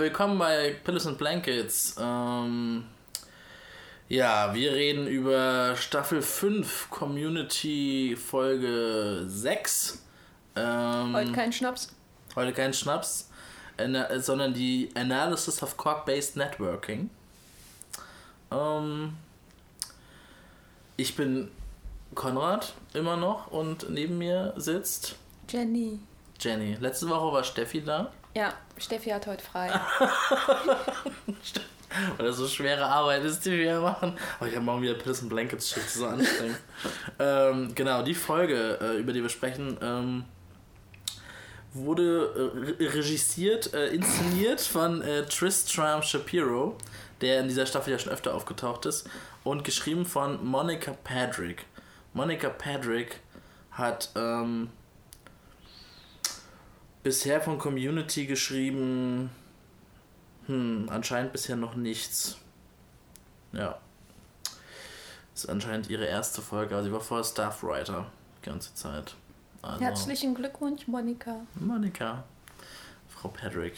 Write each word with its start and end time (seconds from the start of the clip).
willkommen 0.00 0.38
bei 0.38 0.74
Pillows 0.82 1.06
and 1.06 1.18
Blankets. 1.18 1.94
Ähm, 2.00 2.86
ja, 4.08 4.54
wir 4.54 4.72
reden 4.72 5.06
über 5.06 5.76
Staffel 5.76 6.22
5, 6.22 6.88
Community 6.88 8.16
Folge 8.16 9.24
6. 9.26 10.02
Ähm, 10.56 11.14
heute 11.14 11.32
kein 11.32 11.52
Schnaps. 11.52 11.94
Heute 12.34 12.54
kein 12.54 12.72
Schnaps, 12.72 13.28
sondern 14.16 14.54
die 14.54 14.88
Analysis 14.94 15.62
of 15.62 15.76
Quark-Based 15.76 16.34
Networking. 16.34 17.10
Ähm, 18.50 19.12
ich 20.96 21.14
bin 21.14 21.50
Konrad 22.14 22.72
immer 22.94 23.18
noch 23.18 23.48
und 23.48 23.90
neben 23.90 24.16
mir 24.16 24.54
sitzt 24.56 25.16
Jenny. 25.46 26.00
Jenny. 26.40 26.78
Letzte 26.80 27.06
Woche 27.10 27.34
war 27.34 27.44
Steffi 27.44 27.82
da. 27.82 28.10
Ja, 28.34 28.54
Steffi 28.78 29.10
hat 29.10 29.26
heute 29.26 29.44
frei. 29.44 29.68
Weil 32.16 32.26
das 32.26 32.36
so 32.36 32.46
schwere 32.46 32.86
Arbeit 32.86 33.24
ist, 33.24 33.44
die 33.44 33.50
wir 33.58 33.80
machen. 33.80 34.16
Aber 34.38 34.48
ich 34.48 34.54
habe 34.54 34.64
morgen 34.64 34.82
wieder 34.82 34.94
Piss 34.94 35.20
and 35.20 35.28
Blankets 35.28 35.70
Shit, 35.70 35.90
so 35.90 36.06
anstrengend. 36.06 36.60
ähm, 37.18 37.74
genau, 37.74 38.02
die 38.02 38.14
Folge, 38.14 38.78
äh, 38.80 38.98
über 38.98 39.12
die 39.12 39.22
wir 39.22 39.28
sprechen, 39.28 39.76
ähm, 39.82 40.24
wurde 41.74 42.76
äh, 42.78 42.84
regisiert, 42.84 43.74
äh, 43.74 43.88
inszeniert 43.88 44.60
von 44.60 45.02
äh, 45.02 45.26
Tristram 45.26 46.02
Shapiro, 46.02 46.76
der 47.20 47.40
in 47.40 47.48
dieser 47.48 47.66
Staffel 47.66 47.92
ja 47.92 47.98
schon 47.98 48.12
öfter 48.12 48.34
aufgetaucht 48.34 48.86
ist, 48.86 49.10
und 49.42 49.64
geschrieben 49.64 50.06
von 50.06 50.44
Monica 50.44 50.92
Padrick. 51.02 51.66
Monica 52.12 52.48
Padrick 52.50 53.18
hat 53.72 54.10
ähm, 54.14 54.70
bisher 57.02 57.40
von 57.40 57.58
Community 57.58 58.26
geschrieben, 58.26 59.30
hm, 60.46 60.88
anscheinend 60.90 61.32
bisher 61.32 61.56
noch 61.56 61.74
nichts. 61.74 62.38
Ja. 63.52 63.78
Das 65.34 65.44
ist 65.44 65.50
anscheinend 65.50 65.88
ihre 65.88 66.04
erste 66.04 66.42
Folge, 66.42 66.74
aber 66.74 66.84
sie 66.84 66.92
war 66.92 67.00
vorher 67.00 67.24
Staffwriter 67.24 68.06
die 68.40 68.46
ganze 68.48 68.74
Zeit. 68.74 69.14
Also, 69.62 69.80
Herzlichen 69.80 70.34
Glückwunsch, 70.34 70.86
Monika. 70.86 71.36
Monika. 71.54 72.24
Frau 73.08 73.28
Patrick. 73.28 73.74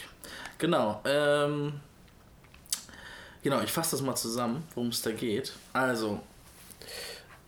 Genau. 0.59 1.01
Ähm, 1.05 1.81
genau, 3.42 3.61
ich 3.61 3.73
fasse 3.73 3.92
das 3.92 4.03
mal 4.03 4.14
zusammen, 4.14 4.64
worum 4.75 4.91
es 4.91 5.03
da 5.03 5.11
geht. 5.11 5.53
Also, 5.73 6.20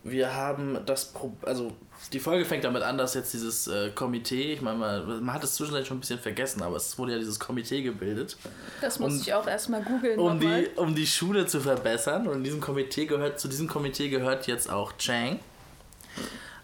wir 0.05 0.35
haben 0.35 0.79
das 0.85 1.05
Pro 1.05 1.35
also 1.41 1.73
die 2.13 2.19
Folge 2.19 2.45
fängt 2.45 2.63
damit 2.63 2.83
an, 2.83 2.97
dass 2.97 3.15
jetzt 3.15 3.33
dieses 3.33 3.67
äh, 3.67 3.89
Komitee, 3.89 4.53
ich 4.53 4.61
meine, 4.61 4.77
man, 4.77 5.25
man, 5.25 5.33
hat 5.33 5.43
es 5.43 5.55
zwischendurch 5.55 5.87
schon 5.87 5.97
ein 5.97 6.01
bisschen 6.01 6.19
vergessen, 6.19 6.61
aber 6.61 6.75
es 6.75 6.97
wurde 6.99 7.13
ja 7.13 7.17
dieses 7.17 7.39
Komitee 7.39 7.81
gebildet. 7.81 8.37
Das 8.81 8.99
muss 8.99 9.13
um, 9.13 9.19
ich 9.19 9.33
auch 9.33 9.47
erstmal 9.47 9.81
googeln. 9.81 10.19
Um 10.19 10.39
die, 10.39 10.67
um 10.75 10.93
die 10.93 11.07
Schule 11.07 11.47
zu 11.47 11.59
verbessern. 11.59 12.27
Und 12.27 12.37
in 12.37 12.43
diesem 12.43 12.61
Komitee 12.61 13.07
gehört, 13.07 13.39
zu 13.39 13.47
diesem 13.47 13.67
Komitee 13.67 14.09
gehört 14.09 14.45
jetzt 14.45 14.69
auch 14.69 14.93
Chang. 14.97 15.39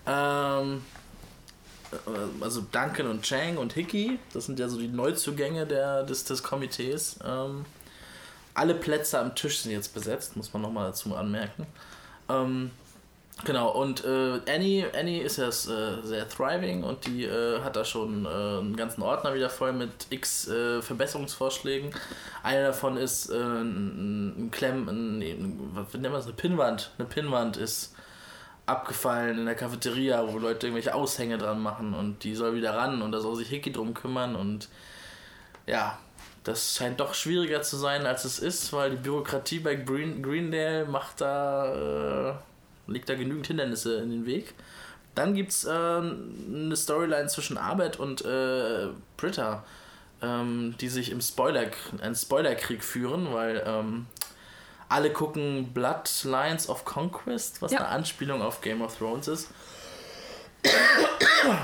Ähm, 0.05 0.83
äh, 1.91 2.43
also 2.43 2.61
Duncan 2.71 3.07
und 3.07 3.23
Chang 3.23 3.57
und 3.57 3.73
Hickey, 3.73 4.19
das 4.33 4.45
sind 4.45 4.59
ja 4.59 4.67
so 4.67 4.77
die 4.77 4.87
Neuzugänge 4.87 5.65
der, 5.65 6.03
des, 6.03 6.25
des 6.25 6.43
Komitees. 6.43 7.17
Ähm, 7.25 7.65
alle 8.53 8.75
Plätze 8.75 9.17
am 9.17 9.33
Tisch 9.33 9.61
sind 9.61 9.71
jetzt 9.71 9.93
besetzt, 9.93 10.35
muss 10.35 10.53
man 10.53 10.61
nochmal 10.61 10.89
dazu 10.89 11.15
anmerken. 11.15 11.65
Ähm, 12.29 12.71
genau, 13.45 13.71
und 13.71 14.03
äh, 14.05 14.39
Annie, 14.47 14.87
Annie 14.97 15.21
ist 15.21 15.37
ja 15.37 15.47
äh, 15.47 16.01
sehr 16.03 16.27
thriving 16.29 16.83
und 16.83 17.05
die 17.05 17.25
äh, 17.25 17.61
hat 17.61 17.75
da 17.75 17.85
schon 17.85 18.25
äh, 18.25 18.29
einen 18.29 18.75
ganzen 18.75 19.01
Ordner 19.01 19.33
wieder 19.33 19.49
voll 19.49 19.73
mit 19.73 19.91
x 20.09 20.47
äh, 20.47 20.81
Verbesserungsvorschlägen. 20.81 21.91
Einer 22.43 22.67
davon 22.67 22.97
ist 22.97 23.31
ein, 23.31 24.45
ein 24.45 24.51
Klemm, 24.51 24.87
ein, 24.87 25.19
nee, 25.19 25.35
was 25.73 25.93
nennt 25.93 26.03
man 26.03 26.13
das, 26.13 26.25
eine 26.25 26.35
Pinnwand. 26.35 26.91
Eine 26.97 27.07
Pinnwand 27.07 27.57
ist 27.57 27.95
abgefallen 28.65 29.39
in 29.39 29.45
der 29.45 29.55
Cafeteria, 29.55 30.31
wo 30.31 30.37
Leute 30.37 30.67
irgendwelche 30.67 30.95
Aushänge 30.95 31.37
dran 31.37 31.61
machen 31.61 31.93
und 31.93 32.23
die 32.23 32.35
soll 32.35 32.55
wieder 32.55 32.75
ran 32.75 33.01
und 33.01 33.11
da 33.11 33.19
soll 33.19 33.35
sich 33.35 33.49
Hickey 33.49 33.71
drum 33.71 33.93
kümmern 33.93 34.35
und 34.35 34.69
ja, 35.67 35.97
das 36.43 36.75
scheint 36.75 36.99
doch 36.99 37.13
schwieriger 37.13 37.61
zu 37.61 37.77
sein, 37.77 38.05
als 38.05 38.25
es 38.25 38.39
ist, 38.39 38.73
weil 38.73 38.91
die 38.91 38.97
Bürokratie 38.97 39.59
bei 39.59 39.75
Green, 39.75 40.23
Greendale 40.23 40.85
macht 40.85 41.21
da, 41.21 42.31
äh, 42.31 42.33
legt 42.91 43.09
da 43.09 43.15
genügend 43.15 43.47
Hindernisse 43.47 43.95
in 44.01 44.09
den 44.09 44.25
Weg. 44.25 44.53
Dann 45.15 45.33
gibt 45.35 45.51
es 45.51 45.65
äh, 45.65 45.69
eine 45.69 46.75
Storyline 46.75 47.27
zwischen 47.27 47.57
Arbeit 47.57 47.99
und 47.99 48.23
äh, 48.23 48.87
Britta, 49.17 49.63
ähm, 50.21 50.75
die 50.79 50.87
sich 50.87 51.11
im 51.11 51.21
Spoiler, 51.21 51.67
einen 52.01 52.15
Spoilerkrieg 52.15 52.83
führen, 52.83 53.33
weil 53.33 53.61
ähm, 53.65 54.07
alle 54.87 55.11
gucken 55.11 55.73
Bloodlines 55.73 56.69
of 56.69 56.85
Conquest, 56.85 57.61
was 57.61 57.71
ja. 57.71 57.79
eine 57.79 57.87
Anspielung 57.89 58.41
auf 58.41 58.61
Game 58.61 58.81
of 58.81 58.97
Thrones 58.97 59.27
ist. 59.27 59.49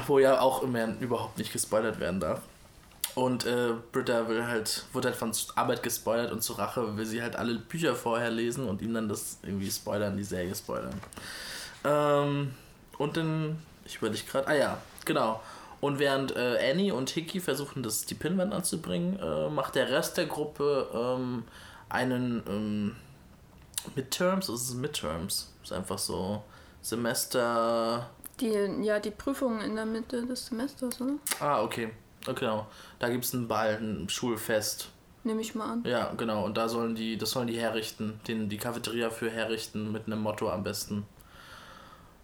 Wo 0.07 0.17
ja 0.19 0.39
auch 0.39 0.63
immer 0.63 0.87
überhaupt 0.99 1.37
nicht 1.37 1.53
gespoilert 1.53 1.99
werden 1.99 2.19
darf. 2.19 2.41
Und 3.17 3.47
äh, 3.47 3.73
Britta 3.93 4.29
will 4.29 4.45
halt, 4.45 4.85
wird 4.93 5.05
halt 5.05 5.15
von 5.15 5.31
Arbeit 5.55 5.81
gespoilert 5.81 6.31
und 6.31 6.43
zur 6.43 6.59
Rache 6.59 6.97
will 6.97 7.05
sie 7.07 7.23
halt 7.23 7.35
alle 7.35 7.55
Bücher 7.55 7.95
vorher 7.95 8.29
lesen 8.29 8.69
und 8.69 8.79
ihm 8.83 8.93
dann 8.93 9.09
das 9.09 9.39
irgendwie 9.41 9.71
spoilern, 9.71 10.15
die 10.15 10.23
Serie 10.23 10.53
spoilern. 10.53 10.93
Ähm, 11.83 12.53
und 12.99 13.17
dann, 13.17 13.57
ich 13.85 13.95
überlege 13.95 14.23
gerade, 14.23 14.47
ah 14.47 14.53
ja, 14.53 14.77
genau. 15.03 15.41
Und 15.81 15.97
während 15.97 16.35
äh, 16.35 16.69
Annie 16.71 16.93
und 16.93 17.09
Hickey 17.09 17.39
versuchen, 17.39 17.81
das, 17.81 18.05
die 18.05 18.13
Pinwand 18.13 18.53
anzubringen, 18.53 19.17
äh, 19.17 19.49
macht 19.49 19.73
der 19.73 19.89
Rest 19.89 20.17
der 20.17 20.27
Gruppe 20.27 20.87
ähm, 20.93 21.43
einen 21.89 22.43
ähm, 22.47 22.95
Midterms? 23.95 24.47
Ist 24.47 24.69
es 24.69 24.75
Midterms? 24.75 25.51
Ist 25.63 25.73
einfach 25.73 25.97
so 25.97 26.43
Semester. 26.83 28.11
Die, 28.39 28.53
ja, 28.83 28.99
die 28.99 29.09
Prüfung 29.09 29.59
in 29.61 29.75
der 29.75 29.87
Mitte 29.87 30.23
des 30.23 30.45
Semesters, 30.45 31.01
oder? 31.01 31.13
Ah, 31.39 31.63
okay. 31.63 31.89
Genau. 32.33 32.67
Da 32.99 33.09
gibt 33.09 33.25
es 33.25 33.33
einen 33.33 33.47
Ball, 33.47 33.77
ein 33.81 34.09
Schulfest. 34.09 34.89
Nehme 35.23 35.41
ich 35.41 35.55
mal 35.55 35.73
an. 35.73 35.83
Ja, 35.85 36.13
genau. 36.15 36.45
Und 36.45 36.57
da 36.57 36.69
sollen 36.69 36.95
die, 36.95 37.17
das 37.17 37.31
sollen 37.31 37.47
die 37.47 37.59
herrichten, 37.59 38.19
den, 38.27 38.49
die 38.49 38.57
Cafeteria 38.57 39.09
für 39.09 39.29
herrichten 39.29 39.91
mit 39.91 40.07
einem 40.07 40.21
Motto 40.21 40.49
am 40.49 40.63
besten. 40.63 41.05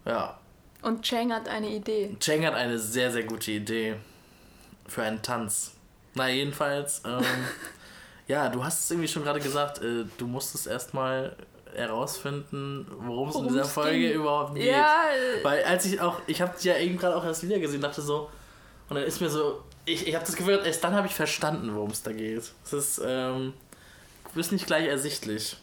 Ja. 0.04 0.38
Und 0.82 1.02
Chang 1.02 1.32
hat 1.32 1.48
eine 1.48 1.68
Idee. 1.68 2.16
Chang 2.20 2.44
hat 2.44 2.54
eine 2.54 2.78
sehr, 2.78 3.10
sehr 3.10 3.24
gute 3.24 3.52
Idee 3.52 3.96
für 4.86 5.02
einen 5.02 5.22
Tanz. 5.22 5.72
Na, 6.14 6.28
jedenfalls, 6.28 7.02
ähm, 7.04 7.24
ja, 8.28 8.48
du 8.48 8.64
hast 8.64 8.84
es 8.84 8.90
irgendwie 8.90 9.08
schon 9.08 9.22
gerade 9.22 9.40
gesagt, 9.40 9.82
äh, 9.82 10.04
du 10.16 10.26
musstest 10.26 10.66
erstmal 10.66 11.36
herausfinden, 11.74 12.86
worum 13.00 13.28
es 13.28 13.36
in 13.36 13.48
dieser 13.48 13.64
Folge 13.64 13.98
ging. 13.98 14.12
überhaupt 14.12 14.54
geht. 14.54 14.66
Ja. 14.66 15.02
Weil 15.42 15.64
als 15.64 15.84
ich 15.84 16.00
auch, 16.00 16.20
ich 16.26 16.40
habe 16.40 16.54
ja 16.60 16.76
eben 16.76 16.96
gerade 16.96 17.16
auch 17.16 17.24
erst 17.24 17.42
wieder 17.42 17.58
gesehen, 17.58 17.80
dachte 17.80 18.00
so, 18.00 18.30
und 18.88 18.96
dann 18.96 19.04
ist 19.04 19.20
mir 19.20 19.30
so, 19.30 19.62
ich, 19.84 20.06
ich 20.06 20.14
habe 20.14 20.24
das 20.24 20.36
Gefühl, 20.36 20.60
erst 20.64 20.82
dann 20.84 20.94
habe 20.94 21.06
ich 21.06 21.14
verstanden, 21.14 21.74
worum 21.74 21.90
es 21.90 22.02
da 22.02 22.12
geht. 22.12 22.52
Es 22.64 22.72
ist, 22.72 23.00
ähm, 23.04 23.54
ist 24.34 24.52
nicht 24.52 24.66
gleich 24.66 24.86
ersichtlich. 24.86 25.56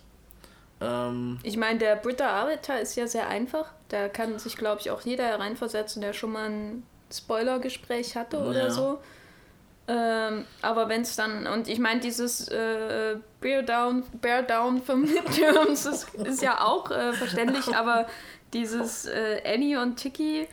Ähm, 0.80 1.40
ich 1.44 1.58
meine, 1.58 1.80
der 1.80 1.96
Britta 1.96 2.30
Arbeiter 2.30 2.80
ist 2.80 2.96
ja 2.96 3.08
sehr 3.08 3.28
einfach. 3.28 3.72
Da 3.90 4.10
kann 4.10 4.38
sich, 4.40 4.58
glaube 4.58 4.82
ich, 4.82 4.92
auch 4.92 5.02
jeder 5.02 5.26
hereinversetzen, 5.26 6.02
der 6.02 6.14
schon 6.14 6.32
mal 6.32 6.50
ein 6.50 6.84
Spoiler-Gespräch 7.12 8.16
hatte 8.16 8.40
oder 8.40 8.66
ja. 8.66 8.70
so. 8.70 9.00
Ähm, 9.88 10.46
aber 10.62 10.90
wenn 10.90 11.02
es 11.02 11.16
dann, 11.16 11.48
und 11.48 11.68
ich 11.68 11.80
meine, 11.80 12.00
dieses 12.00 12.48
äh, 12.48 13.18
Bear 13.40 13.64
Down, 13.64 14.04
Bear 14.22 14.44
Down 14.44 14.82
für 14.82 14.96
Midterms 14.96 15.86
ist, 15.86 16.14
ist 16.16 16.42
ja 16.42 16.62
auch 16.62 16.92
äh, 16.92 17.14
verständlich, 17.14 17.76
aber 17.76 18.08
dieses 18.54 19.06
äh, 19.06 19.42
Annie 19.46 19.82
und 19.82 19.98
Tiki 19.98 20.48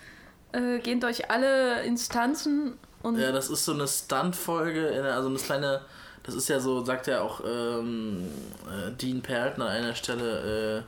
äh, 0.53 0.79
gehen 0.79 1.00
durch 1.00 1.31
alle 1.31 1.83
Instanzen 1.83 2.79
und. 3.03 3.19
Ja, 3.19 3.33
das 3.33 3.50
ist 3.50 3.65
so 3.65 3.73
eine 3.73 3.87
Stunt-Folge, 3.87 5.12
also 5.12 5.29
eine 5.29 5.39
kleine. 5.39 5.83
Das 6.23 6.35
ist 6.35 6.49
ja 6.49 6.61
so, 6.61 6.85
sagt 6.85 7.06
ja 7.06 7.23
auch 7.23 7.41
ähm, 7.43 8.29
äh, 8.67 8.93
Dean 8.93 9.23
Pelton 9.23 9.62
an 9.62 9.69
einer 9.69 9.95
Stelle, 9.95 10.85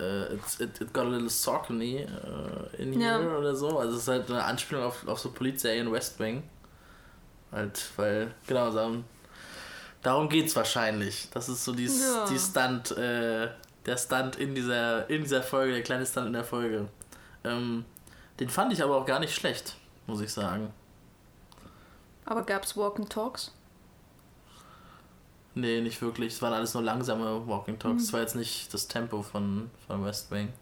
Uh, 0.00 0.34
it's, 0.34 0.58
it, 0.58 0.80
it, 0.80 0.92
got 0.92 1.06
a 1.06 1.08
little 1.08 1.30
Saucony 1.30 2.04
uh, 2.04 2.66
in 2.78 2.92
here 2.92 3.22
ja. 3.22 3.38
oder 3.38 3.54
so. 3.54 3.78
Also 3.78 3.94
es 3.94 4.02
ist 4.02 4.08
halt 4.08 4.28
eine 4.28 4.42
Anspielung 4.42 4.82
auf, 4.82 5.06
auf 5.06 5.20
so 5.20 5.30
Polizserien 5.30 5.90
West 5.92 6.18
Wing. 6.18 6.42
Halt, 7.52 7.80
weil, 7.94 8.34
genau, 8.48 8.72
darum, 8.72 9.04
darum 10.02 10.28
geht's 10.28 10.56
wahrscheinlich. 10.56 11.28
Das 11.30 11.48
ist 11.48 11.64
so 11.64 11.72
die, 11.72 11.86
ja. 11.86 12.26
die 12.28 12.38
Stunt, 12.38 12.90
äh, 12.98 13.48
der 13.86 13.96
Stunt 13.96 14.34
in 14.34 14.56
dieser, 14.56 15.08
in 15.08 15.22
dieser 15.22 15.44
Folge, 15.44 15.74
der 15.74 15.82
kleine 15.82 16.04
Stunt 16.04 16.26
in 16.26 16.32
der 16.32 16.44
Folge. 16.44 16.88
Ähm, 17.44 17.84
den 18.40 18.48
fand 18.48 18.72
ich 18.72 18.82
aber 18.82 18.96
auch 18.96 19.06
gar 19.06 19.20
nicht 19.20 19.34
schlecht, 19.34 19.76
muss 20.06 20.20
ich 20.20 20.32
sagen. 20.32 20.72
Aber 22.24 22.42
gab's 22.42 22.76
Walking 22.76 23.08
Talks? 23.08 23.52
Nee, 25.54 25.80
nicht 25.80 26.02
wirklich. 26.02 26.32
Es 26.34 26.42
waren 26.42 26.52
alles 26.52 26.74
nur 26.74 26.82
langsame 26.82 27.46
Walking 27.46 27.78
Talks. 27.78 28.04
Es 28.04 28.08
mhm. 28.08 28.12
war 28.14 28.20
jetzt 28.20 28.34
nicht 28.34 28.74
das 28.74 28.88
Tempo 28.88 29.22
von, 29.22 29.70
von 29.86 30.04
West 30.04 30.30
Wing. 30.30 30.52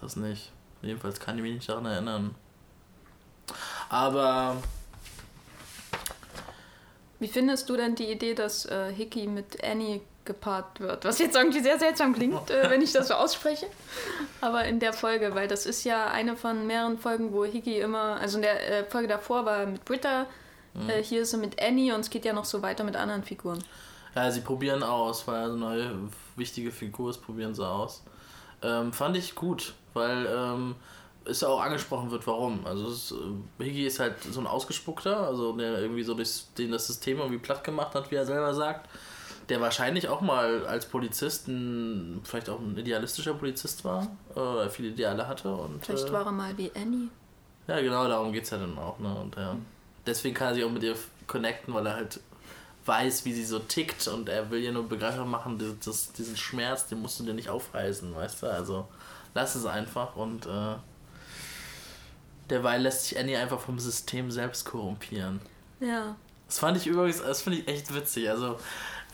Das 0.00 0.16
nicht. 0.16 0.52
Jedenfalls 0.80 1.20
kann 1.20 1.36
ich 1.36 1.42
mich 1.42 1.54
nicht 1.54 1.68
daran 1.68 1.86
erinnern. 1.86 2.34
Aber 3.88 4.56
Wie 7.18 7.28
findest 7.28 7.68
du 7.68 7.76
denn 7.76 7.94
die 7.94 8.10
Idee, 8.10 8.34
dass 8.34 8.66
äh, 8.66 8.92
Hickey 8.92 9.26
mit 9.26 9.62
Annie 9.62 10.00
gepaart 10.24 10.80
wird? 10.80 11.04
Was 11.04 11.18
jetzt 11.18 11.36
irgendwie 11.36 11.60
sehr 11.60 11.78
seltsam 11.78 12.14
klingt, 12.14 12.50
äh, 12.50 12.70
wenn 12.70 12.82
ich 12.82 12.92
das 12.92 13.08
so 13.08 13.14
ausspreche. 13.14 13.66
Aber 14.40 14.64
in 14.64 14.80
der 14.80 14.92
Folge, 14.92 15.34
weil 15.34 15.48
das 15.48 15.66
ist 15.66 15.84
ja 15.84 16.06
eine 16.06 16.36
von 16.36 16.66
mehreren 16.66 16.98
Folgen, 16.98 17.32
wo 17.32 17.44
Hickey 17.44 17.80
immer, 17.80 18.18
also 18.20 18.36
in 18.38 18.42
der 18.42 18.80
äh, 18.80 18.84
Folge 18.84 19.08
davor 19.08 19.44
war 19.44 19.66
mit 19.66 19.84
Britta, 19.84 20.26
mhm. 20.74 20.88
Äh, 20.88 21.02
hier 21.02 21.22
ist 21.22 21.30
sie 21.30 21.38
mit 21.38 21.62
Annie 21.62 21.94
und 21.94 22.00
es 22.00 22.10
geht 22.10 22.24
ja 22.24 22.32
noch 22.32 22.44
so 22.44 22.62
weiter 22.62 22.84
mit 22.84 22.96
anderen 22.96 23.22
Figuren. 23.22 23.62
Ja, 24.14 24.30
sie 24.30 24.40
probieren 24.40 24.82
aus, 24.82 25.26
weil 25.26 25.44
eine 25.44 25.56
neue 25.56 25.90
wichtige 26.36 26.70
Figur 26.70 27.10
ist, 27.10 27.18
probieren 27.18 27.54
sie 27.54 27.66
aus. 27.66 28.02
Ähm, 28.62 28.92
fand 28.92 29.16
ich 29.16 29.34
gut, 29.34 29.74
weil 29.92 30.26
ähm, 30.26 30.76
es 31.24 31.42
auch 31.42 31.60
angesprochen 31.60 32.10
wird, 32.10 32.26
warum. 32.26 32.66
Also 32.66 32.88
es, 32.88 33.12
äh, 33.12 33.64
Higgy 33.64 33.86
ist 33.86 33.98
halt 33.98 34.22
so 34.22 34.40
ein 34.40 34.46
Ausgespuckter, 34.46 35.26
also 35.26 35.52
der 35.52 35.80
irgendwie 35.80 36.02
so 36.02 36.14
das, 36.14 36.52
den 36.54 36.70
das 36.70 36.86
System 36.86 37.18
irgendwie 37.18 37.38
platt 37.38 37.64
gemacht 37.64 37.94
hat, 37.94 38.10
wie 38.10 38.16
er 38.16 38.26
selber 38.26 38.54
sagt. 38.54 38.88
Der 39.48 39.60
wahrscheinlich 39.60 40.08
auch 40.08 40.20
mal 40.20 40.66
als 40.66 40.86
Polizist 40.86 41.48
ein, 41.48 42.20
vielleicht 42.24 42.48
auch 42.48 42.60
ein 42.60 42.76
idealistischer 42.78 43.34
Polizist 43.34 43.84
war, 43.84 44.08
äh, 44.34 44.68
viele 44.70 44.88
Ideale 44.88 45.28
hatte. 45.28 45.52
Und, 45.52 45.84
vielleicht 45.84 46.08
äh, 46.08 46.12
war 46.12 46.24
er 46.24 46.32
mal 46.32 46.56
wie 46.56 46.70
Annie. 46.74 47.08
Ja, 47.66 47.80
genau, 47.80 48.08
darum 48.08 48.32
geht 48.32 48.44
es 48.44 48.50
ja 48.50 48.58
dann 48.58 48.78
auch. 48.78 48.98
Ne? 48.98 49.14
Und, 49.14 49.36
ja, 49.36 49.56
deswegen 50.06 50.34
kann 50.34 50.48
er 50.48 50.54
sich 50.54 50.64
auch 50.64 50.70
mit 50.70 50.82
ihr 50.82 50.96
connecten, 51.26 51.74
weil 51.74 51.86
er 51.86 51.96
halt 51.96 52.20
weiß, 52.86 53.24
wie 53.24 53.32
sie 53.32 53.44
so 53.44 53.58
tickt 53.58 54.06
und 54.08 54.28
er 54.28 54.50
will 54.50 54.62
ihr 54.62 54.72
nur 54.72 54.88
begreifbar 54.88 55.24
machen, 55.24 55.58
das, 55.84 56.12
diesen 56.12 56.36
Schmerz, 56.36 56.86
den 56.86 57.00
musst 57.00 57.18
du 57.18 57.24
dir 57.24 57.32
nicht 57.32 57.48
aufreißen, 57.48 58.14
weißt 58.14 58.42
du? 58.42 58.46
Also 58.46 58.88
lass 59.34 59.54
es 59.54 59.64
einfach 59.64 60.16
und 60.16 60.46
äh, 60.46 60.74
derweil 62.50 62.82
lässt 62.82 63.06
sich 63.06 63.18
Annie 63.18 63.38
einfach 63.38 63.60
vom 63.60 63.78
System 63.78 64.30
selbst 64.30 64.64
korrumpieren. 64.64 65.40
Ja. 65.80 66.16
Das 66.46 66.58
fand 66.58 66.76
ich 66.76 66.86
übrigens, 66.86 67.22
das 67.22 67.42
finde 67.42 67.60
ich 67.60 67.68
echt 67.68 67.94
witzig. 67.94 68.28
Also, 68.28 68.58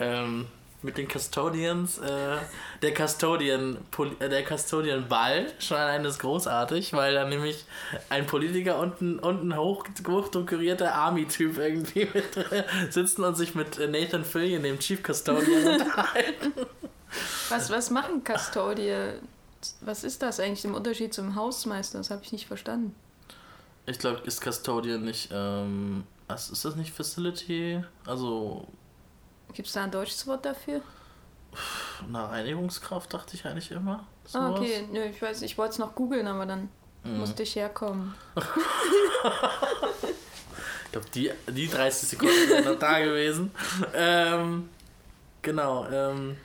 ähm, 0.00 0.46
mit 0.82 0.96
den 0.96 1.08
Custodians, 1.08 1.98
äh, 1.98 2.38
der 2.80 2.94
Custodian, 2.94 3.78
äh, 4.18 4.28
der 4.28 4.44
Custodian 4.44 5.08
Ball 5.08 5.46
schon 5.58 5.76
allein 5.76 6.04
ist 6.04 6.18
großartig, 6.18 6.94
weil 6.94 7.14
da 7.14 7.26
nämlich 7.26 7.66
ein 8.08 8.26
Politiker 8.26 8.78
und 8.78 9.00
ein, 9.00 9.18
und 9.18 9.46
ein 9.46 9.56
hoch, 9.56 9.84
hochdekorierter 10.06 10.94
Army-Typ 10.94 11.58
irgendwie 11.58 12.08
mit 12.12 12.36
äh, 12.36 12.64
sitzen 12.90 13.24
und 13.24 13.36
sich 13.36 13.54
mit 13.54 13.78
Nathan 13.78 14.24
Fillion, 14.24 14.62
dem 14.62 14.78
Chief 14.78 15.02
Custodian, 15.02 15.80
unterhalten. 15.80 16.52
Was, 17.50 17.70
was 17.70 17.90
machen 17.90 18.24
Custodians? 18.24 19.20
Was 19.82 20.04
ist 20.04 20.22
das 20.22 20.40
eigentlich 20.40 20.64
im 20.64 20.74
Unterschied 20.74 21.12
zum 21.12 21.34
Hausmeister? 21.34 21.98
Das 21.98 22.10
habe 22.10 22.22
ich 22.24 22.32
nicht 22.32 22.46
verstanden. 22.46 22.94
Ich 23.84 23.98
glaube, 23.98 24.20
ist 24.24 24.42
Custodian 24.42 25.04
nicht, 25.04 25.28
ähm, 25.32 26.04
ist 26.28 26.64
das 26.64 26.76
nicht 26.76 26.94
Facility? 26.94 27.84
Also. 28.06 28.66
Gibt 29.52 29.68
es 29.68 29.74
da 29.74 29.84
ein 29.84 29.90
deutsches 29.90 30.26
Wort 30.26 30.44
dafür? 30.44 30.80
Eine 32.06 32.30
Reinigungskraft 32.30 33.12
dachte 33.12 33.34
ich 33.34 33.44
eigentlich 33.44 33.70
immer. 33.70 34.06
Ah, 34.32 34.50
okay, 34.50 34.88
Nö, 34.92 35.04
ich 35.04 35.20
weiß, 35.20 35.42
ich 35.42 35.58
wollte 35.58 35.72
es 35.72 35.78
noch 35.78 35.94
googeln, 35.94 36.26
aber 36.26 36.46
dann 36.46 36.70
mhm. 37.04 37.18
musste 37.18 37.42
ich 37.42 37.56
herkommen. 37.56 38.14
ich 38.36 38.42
glaube, 40.92 41.06
die, 41.14 41.30
die 41.48 41.68
30 41.68 42.08
Sekunden 42.10 42.48
sind 42.48 42.64
noch 42.64 42.78
da 42.78 43.00
gewesen. 43.00 43.50
Ähm, 43.94 44.68
genau, 45.42 45.86
ähm, 45.88 46.36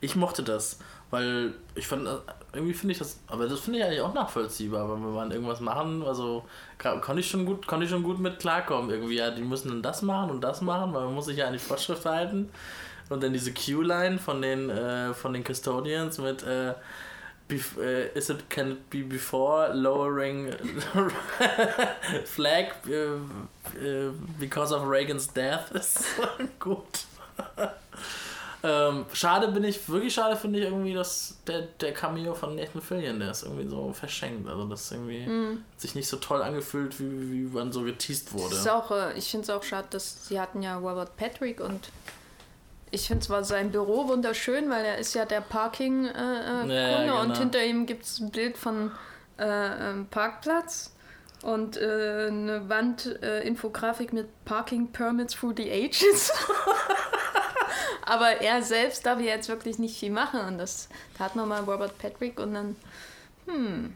ich 0.00 0.16
mochte 0.16 0.42
das, 0.42 0.78
weil 1.14 1.54
ich 1.76 1.86
fand, 1.86 2.08
irgendwie 2.52 2.74
finde 2.74 2.90
ich 2.90 2.98
das, 2.98 3.20
aber 3.28 3.46
das 3.46 3.60
finde 3.60 3.78
ich 3.78 3.84
eigentlich 3.84 4.00
auch 4.00 4.12
nachvollziehbar, 4.12 4.90
wenn 4.90 5.00
wir 5.00 5.30
irgendwas 5.32 5.60
machen, 5.60 6.02
also 6.02 6.44
konnte 6.76 7.20
ich 7.20 7.30
schon 7.30 7.46
gut, 7.46 7.68
konnte 7.68 7.84
ich 7.84 7.90
schon 7.90 8.02
gut 8.02 8.18
mit 8.18 8.40
klarkommen. 8.40 8.90
Irgendwie, 8.90 9.14
ja, 9.14 9.30
die 9.30 9.42
müssen 9.42 9.68
dann 9.68 9.80
das 9.82 10.02
machen 10.02 10.30
und 10.32 10.40
das 10.40 10.60
machen, 10.60 10.92
weil 10.92 11.04
man 11.04 11.14
muss 11.14 11.26
sich 11.26 11.36
ja 11.36 11.46
an 11.46 11.52
die 11.52 11.60
Vorschrift 11.60 12.04
halten. 12.04 12.50
Und 13.10 13.22
dann 13.22 13.32
diese 13.32 13.54
Q-Line 13.54 14.18
von 14.18 14.42
den 14.42 14.70
äh, 14.70 15.14
von 15.14 15.32
den 15.32 15.44
Custodians 15.44 16.18
mit 16.18 16.42
äh, 16.42 16.74
Bef 17.46 17.76
uh, 17.76 18.18
is 18.18 18.30
it 18.30 18.50
can 18.50 18.72
it 18.72 18.90
be 18.90 19.04
before 19.04 19.72
lowering 19.72 20.50
flag 22.24 22.72
uh, 22.88 23.18
uh, 23.78 24.10
because 24.40 24.74
of 24.74 24.88
Reagan's 24.88 25.28
death? 25.32 25.70
Ist 25.74 26.06
gut 26.58 27.04
ähm, 28.66 29.04
schade 29.12 29.48
bin 29.48 29.62
ich, 29.62 29.86
wirklich 29.90 30.14
schade 30.14 30.36
finde 30.36 30.58
ich 30.58 30.64
irgendwie, 30.64 30.94
dass 30.94 31.36
der, 31.46 31.62
der 31.80 31.92
Cameo 31.92 32.32
von 32.32 32.56
Nathan 32.56 32.80
Fillion, 32.80 33.20
der 33.20 33.30
ist 33.30 33.42
irgendwie 33.42 33.68
so 33.68 33.92
verschenkt. 33.92 34.48
Also 34.48 34.64
das 34.64 34.90
irgendwie 34.90 35.26
mm. 35.26 35.62
sich 35.76 35.94
nicht 35.94 36.08
so 36.08 36.16
toll 36.16 36.40
angefühlt, 36.40 36.98
wie, 36.98 37.30
wie 37.30 37.42
man 37.42 37.72
so 37.72 37.82
geteased 37.82 38.32
wurde. 38.32 38.56
Auch, 38.72 38.90
äh, 38.90 39.18
ich 39.18 39.30
finde 39.30 39.44
es 39.44 39.50
auch 39.50 39.62
schade, 39.62 39.88
dass 39.90 40.28
sie 40.28 40.40
hatten 40.40 40.62
ja 40.62 40.78
Robert 40.78 41.14
Patrick 41.18 41.60
und 41.60 41.90
ich 42.90 43.06
finde 43.06 43.26
zwar 43.26 43.44
sein 43.44 43.70
Büro 43.70 44.08
wunderschön, 44.08 44.70
weil 44.70 44.86
er 44.86 44.96
ist 44.96 45.14
ja 45.14 45.26
der 45.26 45.42
Parking-Kunde 45.42 46.72
äh, 46.72 46.90
ja, 46.90 47.02
genau. 47.02 47.20
und 47.20 47.36
hinter 47.36 47.62
ihm 47.62 47.84
gibt 47.84 48.04
es 48.04 48.18
ein 48.18 48.30
Bild 48.30 48.56
von 48.56 48.92
äh, 49.38 49.90
ähm, 49.90 50.06
Parkplatz 50.10 50.94
und 51.42 51.76
äh, 51.76 52.28
eine 52.28 52.66
Wand-Infografik 52.70 54.12
äh, 54.12 54.14
mit 54.14 54.44
Parking 54.46 54.90
Permits 54.90 55.34
through 55.34 55.52
the 55.54 55.70
Ages. 55.70 56.32
Aber 58.06 58.40
er 58.40 58.62
selbst 58.62 59.06
darf 59.06 59.20
jetzt 59.20 59.48
wirklich 59.48 59.78
nicht 59.78 59.98
viel 59.98 60.10
machen. 60.10 60.40
Und 60.40 60.58
das 60.58 60.88
tat 61.16 61.36
nochmal 61.36 61.62
Robert 61.62 61.98
Patrick 61.98 62.38
und 62.38 62.54
dann, 62.54 62.76
hm. 63.46 63.94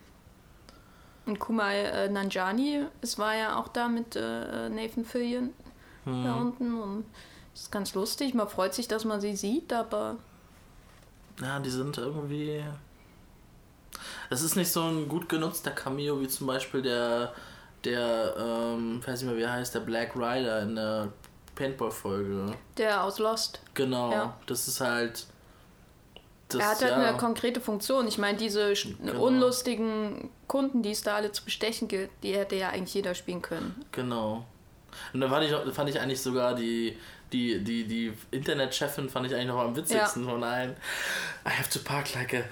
Und 1.27 1.39
Kumail 1.39 1.85
äh, 1.85 2.09
Nanjani, 2.09 2.87
es 3.03 3.19
war 3.19 3.37
ja 3.37 3.57
auch 3.59 3.69
da 3.69 3.89
mit 3.89 4.17
äh, 4.17 4.71
Nathan 4.71 5.05
Fillion 5.05 5.53
hm. 6.05 6.25
da 6.25 6.35
unten. 6.37 6.81
Und 6.81 7.05
das 7.53 7.63
ist 7.63 7.73
ganz 7.73 7.95
lustig. 7.95 8.35
Man 8.35 8.49
freut 8.49 8.73
sich, 8.73 8.89
dass 8.89 9.05
man 9.05 9.21
sie 9.21 9.37
sieht, 9.37 9.73
aber. 9.73 10.17
Ja, 11.43 11.61
die 11.61 11.71
sind 11.71 11.99
irgendwie. 11.99 12.65
Es 14.31 14.43
ist 14.43 14.57
nicht 14.57 14.73
so 14.73 14.83
ein 14.83 15.09
gut 15.09 15.29
genutzter 15.29 15.71
Cameo 15.71 16.21
wie 16.21 16.29
zum 16.29 16.47
Beispiel 16.47 16.83
der, 16.83 17.33
der, 17.85 18.35
ähm, 18.39 19.03
weiß 19.07 19.21
nicht 19.21 19.31
mehr 19.31 19.39
wie 19.39 19.43
er 19.43 19.53
heißt, 19.53 19.75
der 19.75 19.81
Black 19.81 20.15
Rider 20.15 20.63
in 20.63 20.77
der 20.77 21.09
Paintball-Folge. 21.59 22.55
Der 22.77 23.03
aus 23.03 23.19
Lost. 23.19 23.61
Genau, 23.75 24.13
ja. 24.13 24.37
das 24.47 24.69
ist 24.69 24.81
halt. 24.81 25.27
Das, 26.49 26.61
er 26.61 26.71
hat 26.71 26.81
halt 26.81 26.93
ja. 26.93 27.09
eine 27.09 27.19
konkrete 27.19 27.61
Funktion. 27.61 28.09
Ich 28.09 28.17
meine, 28.17 28.39
diese 28.39 28.73
genau. 28.73 29.23
unlustigen 29.23 30.31
Kunden, 30.47 30.83
die 30.83 30.93
es 30.93 31.03
da 31.03 31.17
alle 31.17 31.31
zu 31.33 31.45
bestechen 31.45 31.89
gilt, 31.89 32.11
die 32.23 32.35
hätte 32.35 32.57
ja 32.57 32.71
eigentlich 32.71 32.95
jeder 32.95 33.15
spielen 33.15 33.43
können. 33.43 33.85
Genau. 33.93 34.47
Und 35.13 35.21
da 35.21 35.29
fand 35.29 35.45
ich, 35.45 35.75
fand 35.75 35.91
ich 35.91 36.01
eigentlich 36.01 36.23
sogar 36.23 36.55
die, 36.55 36.97
die, 37.33 37.63
die, 37.63 37.85
die 37.87 38.13
Internetchefin 38.31 39.11
fand 39.11 39.27
ich 39.27 39.35
eigentlich 39.35 39.49
noch 39.49 39.59
am 39.59 39.77
witzigsten 39.77 40.25
ja. 40.25 40.31
von 40.31 40.43
allen. 40.43 40.71
I 41.47 41.51
have 41.51 41.69
to 41.71 41.81
park 41.81 42.15
like 42.15 42.33
a 42.33 42.45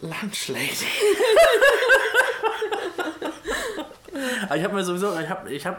lunch 0.00 0.48
lady. 0.48 0.86
Aber 4.44 4.56
ich 4.56 4.64
habe 4.64 4.74
mir 4.74 4.84
sowieso, 4.84 5.18
ich 5.18 5.28
habe, 5.28 5.52
ich 5.52 5.66
habe, 5.66 5.78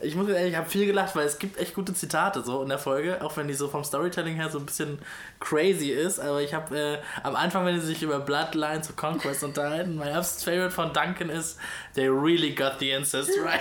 ich 0.00 0.14
muss 0.14 0.28
ehrlich, 0.28 0.52
ich 0.52 0.56
habe 0.56 0.68
viel 0.68 0.86
gelacht, 0.86 1.16
weil 1.16 1.26
es 1.26 1.38
gibt 1.38 1.58
echt 1.58 1.74
gute 1.74 1.94
Zitate 1.94 2.42
so 2.42 2.62
in 2.62 2.68
der 2.68 2.78
Folge, 2.78 3.22
auch 3.22 3.36
wenn 3.36 3.48
die 3.48 3.54
so 3.54 3.68
vom 3.68 3.84
Storytelling 3.84 4.34
her 4.36 4.50
so 4.50 4.58
ein 4.58 4.66
bisschen 4.66 4.98
crazy 5.40 5.90
ist. 5.90 6.20
Aber 6.20 6.40
ich 6.40 6.54
habe 6.54 6.78
äh, 6.78 6.98
am 7.22 7.36
Anfang, 7.36 7.66
wenn 7.66 7.80
sie 7.80 7.86
sich 7.86 8.02
über 8.02 8.20
Bloodlines 8.20 8.90
und 8.90 8.96
Conquest 8.96 9.44
unterhalten, 9.44 9.96
mein 9.96 10.08
erstes 10.08 10.44
Favorite 10.44 10.70
von 10.70 10.92
Duncan 10.92 11.30
ist, 11.30 11.58
they 11.94 12.08
really 12.08 12.54
got 12.54 12.78
the 12.78 12.90
incest 12.90 13.30
right. 13.42 13.60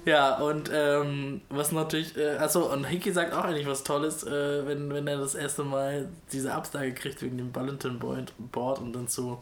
Ja, 0.05 0.37
und 0.37 0.69
ähm, 0.73 1.41
was 1.49 1.71
natürlich, 1.71 2.15
äh, 2.17 2.37
achso, 2.37 2.71
und 2.71 2.85
Hickey 2.85 3.11
sagt 3.11 3.33
auch 3.33 3.43
eigentlich 3.43 3.67
was 3.67 3.83
Tolles, 3.83 4.23
äh, 4.23 4.65
wenn, 4.65 4.93
wenn 4.93 5.07
er 5.07 5.17
das 5.17 5.35
erste 5.35 5.63
Mal 5.63 6.09
diese 6.31 6.53
Absage 6.53 6.93
kriegt 6.93 7.21
wegen 7.21 7.37
dem 7.37 7.51
Bulletin 7.51 7.99
Board 7.99 8.79
und 8.79 8.93
dann 8.93 9.07
zu 9.07 9.41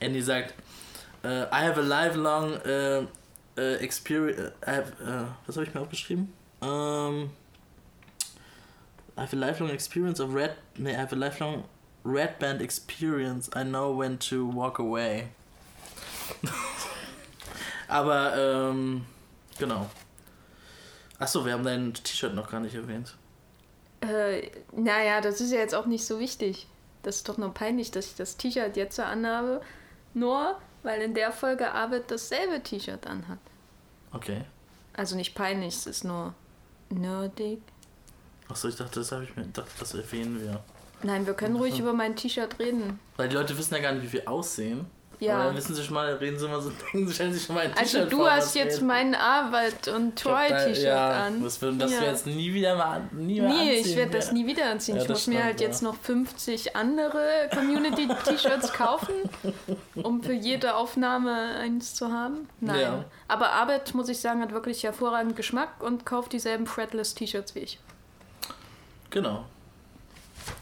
Andy 0.00 0.22
sagt, 0.22 0.54
äh, 1.22 1.42
I 1.44 1.66
have 1.66 1.80
a 1.80 1.82
lifelong 1.82 2.54
äh, 2.64 3.02
äh, 3.56 3.74
experience, 3.76 4.52
äh, 4.62 4.82
was 5.46 5.56
habe 5.56 5.66
ich 5.66 5.74
mir 5.74 5.80
aufgeschrieben? 5.80 6.32
Ähm, 6.62 7.30
I 9.16 9.20
have 9.20 9.36
a 9.36 9.38
lifelong 9.38 9.70
experience 9.70 10.20
of 10.20 10.34
red, 10.34 10.56
nee, 10.76 10.92
I 10.92 10.96
have 10.96 11.12
a 11.12 11.18
lifelong 11.18 11.64
red 12.04 12.38
band 12.38 12.60
experience, 12.60 13.48
I 13.54 13.64
know 13.64 13.96
when 13.96 14.18
to 14.30 14.46
walk 14.46 14.78
away. 14.78 15.28
Aber, 17.88 18.34
ähm, 18.36 19.06
Genau. 19.58 19.88
Achso, 21.18 21.44
wir 21.44 21.52
haben 21.52 21.64
dein 21.64 21.94
T-Shirt 21.94 22.34
noch 22.34 22.50
gar 22.50 22.60
nicht 22.60 22.74
erwähnt. 22.74 23.16
Äh, 24.00 24.50
naja, 24.72 25.20
das 25.20 25.40
ist 25.40 25.52
ja 25.52 25.58
jetzt 25.58 25.74
auch 25.74 25.86
nicht 25.86 26.04
so 26.04 26.18
wichtig. 26.18 26.66
Das 27.02 27.16
ist 27.16 27.28
doch 27.28 27.38
nur 27.38 27.52
peinlich, 27.52 27.90
dass 27.90 28.06
ich 28.06 28.14
das 28.16 28.36
T-Shirt 28.36 28.76
jetzt 28.76 28.96
so 28.96 29.02
anhabe. 29.02 29.60
Nur, 30.12 30.58
weil 30.82 31.02
in 31.02 31.14
der 31.14 31.32
Folge 31.32 31.72
Arbeit 31.72 32.10
dasselbe 32.10 32.62
T-Shirt 32.62 33.06
anhat. 33.06 33.38
Okay. 34.12 34.44
Also 34.92 35.16
nicht 35.16 35.34
peinlich, 35.34 35.74
es 35.74 35.86
ist 35.86 36.04
nur 36.04 36.34
nerdig. 36.90 37.60
Achso, 38.48 38.68
ich 38.68 38.76
dachte, 38.76 39.00
das 39.00 39.12
habe 39.12 39.24
ich 39.24 39.34
mir 39.36 39.44
gedacht, 39.44 39.70
das 39.78 39.94
erwähnen 39.94 40.40
wir. 40.40 40.62
Nein, 41.02 41.26
wir 41.26 41.34
können 41.34 41.56
ruhig 41.56 41.78
über 41.78 41.92
mein 41.92 42.16
T-Shirt 42.16 42.58
reden. 42.58 42.98
Weil 43.16 43.28
die 43.28 43.34
Leute 43.34 43.56
wissen 43.58 43.74
ja 43.74 43.80
gar 43.80 43.92
nicht, 43.92 44.04
wie 44.04 44.12
wir 44.12 44.28
aussehen. 44.28 44.86
Ja. 45.24 45.40
Und 45.40 45.46
dann 45.46 45.56
wissen 45.56 45.74
sie 45.74 45.82
schon 45.82 45.94
mal, 45.94 46.12
reden 46.14 46.38
sie 46.38 46.48
mal 46.48 46.60
so, 46.60 46.70
sie, 46.92 47.12
stellen 47.12 47.32
sich 47.32 47.44
schon 47.44 47.54
mal 47.54 47.62
ein 47.62 47.74
T-Shirt 47.74 48.02
Also 48.02 48.16
du 48.16 48.26
hast 48.26 48.54
jetzt 48.54 48.76
reden. 48.76 48.86
mein 48.86 49.14
Arbeit 49.14 49.88
und 49.88 50.16
Troy-T-Shirt 50.18 50.84
ja, 50.84 51.26
an. 51.26 51.42
Das, 51.42 51.58
das 51.58 51.92
ja. 51.92 52.00
wir 52.00 52.08
jetzt 52.08 52.26
nie 52.26 52.52
wieder 52.52 52.76
mal 52.76 53.02
nie 53.12 53.40
mehr 53.40 53.50
Nee, 53.50 53.78
anziehen. 53.78 53.90
ich 53.90 53.96
werde 53.96 54.12
das 54.12 54.32
nie 54.32 54.46
wieder 54.46 54.70
anziehen. 54.70 54.96
Ja, 54.96 55.02
ich 55.02 55.08
muss 55.08 55.22
stimmt, 55.22 55.36
mir 55.36 55.44
halt 55.44 55.60
jetzt 55.60 55.82
noch 55.82 55.96
50 55.96 56.76
andere 56.76 57.48
Community-T-Shirts 57.52 58.72
kaufen, 58.74 59.14
um 59.94 60.22
für 60.22 60.34
jede 60.34 60.74
Aufnahme 60.74 61.56
eins 61.56 61.94
zu 61.94 62.12
haben. 62.12 62.48
Nein. 62.60 63.04
Aber 63.28 63.50
Arbeit, 63.50 63.94
muss 63.94 64.08
ich 64.08 64.20
sagen, 64.20 64.42
hat 64.42 64.52
wirklich 64.52 64.82
hervorragenden 64.84 65.36
Geschmack 65.36 65.82
und 65.82 66.04
kauft 66.04 66.32
dieselben 66.32 66.66
Fretless-T-Shirts 66.66 67.54
wie 67.54 67.60
ich. 67.60 67.78
Genau. 69.10 69.44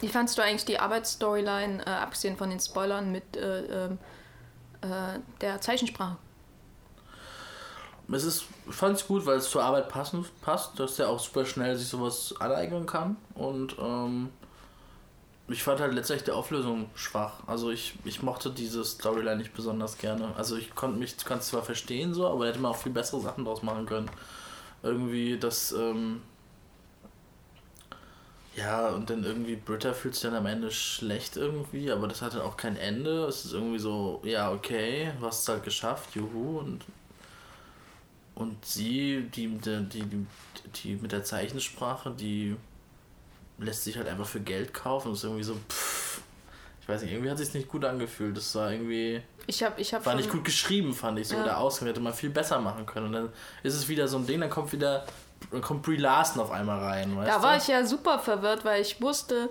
Wie 0.01 0.09
fandst 0.09 0.39
du 0.39 0.43
eigentlich 0.43 0.65
die 0.65 0.79
Arbeitsstoryline, 0.79 1.85
äh, 1.87 1.91
abgesehen 1.91 2.37
von 2.37 2.51
den 2.51 2.61
Spoilern, 2.61 3.11
mit 3.11 3.37
äh, 3.37 3.87
ähm, 3.87 3.99
äh, 4.83 5.19
der 5.41 5.61
Zeichensprache? 5.61 6.17
Es 8.11 8.25
ist, 8.25 8.45
fand 8.69 8.99
ich 9.01 9.07
gut, 9.07 9.25
weil 9.25 9.39
es 9.39 9.49
zur 9.49 9.63
Arbeit 9.63 9.89
passend 9.89 10.29
passt, 10.43 10.79
dass 10.79 10.97
der 10.97 11.09
auch 11.09 11.19
super 11.19 11.47
schnell 11.47 11.77
sich 11.77 11.89
sowas 11.89 12.35
aneignen 12.41 12.85
kann. 12.85 13.17
Und 13.35 13.77
ähm, 13.79 14.29
ich 15.49 15.63
fand 15.63 15.81
halt 15.81 15.95
letztendlich 15.95 16.25
die 16.25 16.33
Auflösung 16.33 16.91
schwach. 16.95 17.41
Also 17.47 17.71
ich, 17.71 17.95
ich 18.05 18.23
mochte 18.23 18.51
diese 18.51 18.85
Storyline 18.85 19.37
nicht 19.37 19.55
besonders 19.55 19.99
gerne. 19.99 20.35
Also 20.37 20.57
ich 20.57 20.75
konnte 20.75 20.99
mich 20.99 21.17
konnte 21.25 21.45
zwar 21.45 21.63
verstehen 21.63 22.13
so, 22.13 22.27
aber 22.27 22.47
hätte 22.47 22.59
man 22.59 22.73
auch 22.73 22.77
viel 22.77 22.93
bessere 22.93 23.21
Sachen 23.21 23.45
draus 23.45 23.63
machen 23.63 23.87
können. 23.87 24.11
Irgendwie 24.83 25.39
das 25.39 25.73
ähm, 25.73 26.23
ja, 28.55 28.89
und 28.89 29.09
dann 29.09 29.25
irgendwie 29.25 29.57
Britta 29.57 29.95
fühlt 29.95 30.15
sich 30.15 30.25
dann 30.25 30.35
am 30.35 30.47
Ende 30.47 30.71
schlecht 30.71 31.37
irgendwie, 31.37 31.91
aber 31.91 32.07
das 32.07 32.21
hatte 32.21 32.45
auch 32.45 32.57
kein 32.57 32.77
Ende. 32.77 33.25
Es 33.25 33.47
ist 33.47 33.55
irgendwie 33.55 33.79
so, 33.79 34.21
ja, 34.25 34.53
okay, 34.53 35.11
du 35.19 35.27
hast 35.27 35.43
es 35.43 35.49
halt 35.49 35.65
geschafft, 35.65 36.15
juhu. 36.15 36.59
Und, 36.59 36.85
und 38.35 38.65
sie, 38.65 39.27
die, 39.35 39.49
die, 39.49 39.89
die, 39.89 40.27
die 40.75 40.97
mit 40.97 41.13
der 41.13 41.25
Zeichensprache, 41.25 42.11
die 42.11 42.57
lässt 43.59 43.85
sich 43.85 43.97
halt 43.97 44.09
einfach 44.09 44.27
für 44.27 44.41
Geld 44.41 44.75
kaufen. 44.75 45.11
Das 45.11 45.19
ist 45.19 45.25
irgendwie 45.25 45.45
so, 45.45 45.55
pff, 45.55 46.21
ich 46.83 46.89
weiß 46.89 47.03
nicht, 47.03 47.13
irgendwie 47.13 47.31
hat 47.31 47.39
sich 47.39 47.55
nicht 47.55 47.69
gut 47.69 47.87
angefühlt. 47.87 48.37
Das 48.37 48.55
war 48.55 48.71
irgendwie. 48.71 49.23
Ich 49.47 49.63
hab, 49.63 49.79
ich 49.79 49.95
hab 49.95 50.05
war 50.05 50.15
nicht 50.15 50.31
gut 50.31 50.45
geschrieben, 50.45 50.93
fand 50.93 51.19
ich 51.19 51.29
so. 51.29 51.37
Ja. 51.37 51.45
Der 51.45 51.59
Ausgang 51.59 51.89
hätte 51.89 52.01
man 52.01 52.13
viel 52.13 52.31
besser 52.31 52.61
machen 52.61 52.85
können. 52.85 53.07
Und 53.07 53.13
dann 53.13 53.29
ist 53.63 53.75
es 53.75 53.89
wieder 53.89 54.09
so 54.09 54.19
ein 54.19 54.27
Ding, 54.27 54.41
dann 54.41 54.51
kommt 54.51 54.73
wieder 54.73 54.99
dann 54.99 55.07
kommt 55.61 55.83
Brie 55.83 55.97
Larson 55.97 56.43
auf 56.43 56.51
einmal 56.51 56.81
rein. 56.81 57.17
Weißt 57.17 57.31
da 57.31 57.43
war 57.43 57.57
ich 57.57 57.69
ja 57.69 57.85
super 57.85 58.19
verwirrt, 58.19 58.65
weil 58.65 58.81
ich 58.81 59.01
wusste 59.01 59.49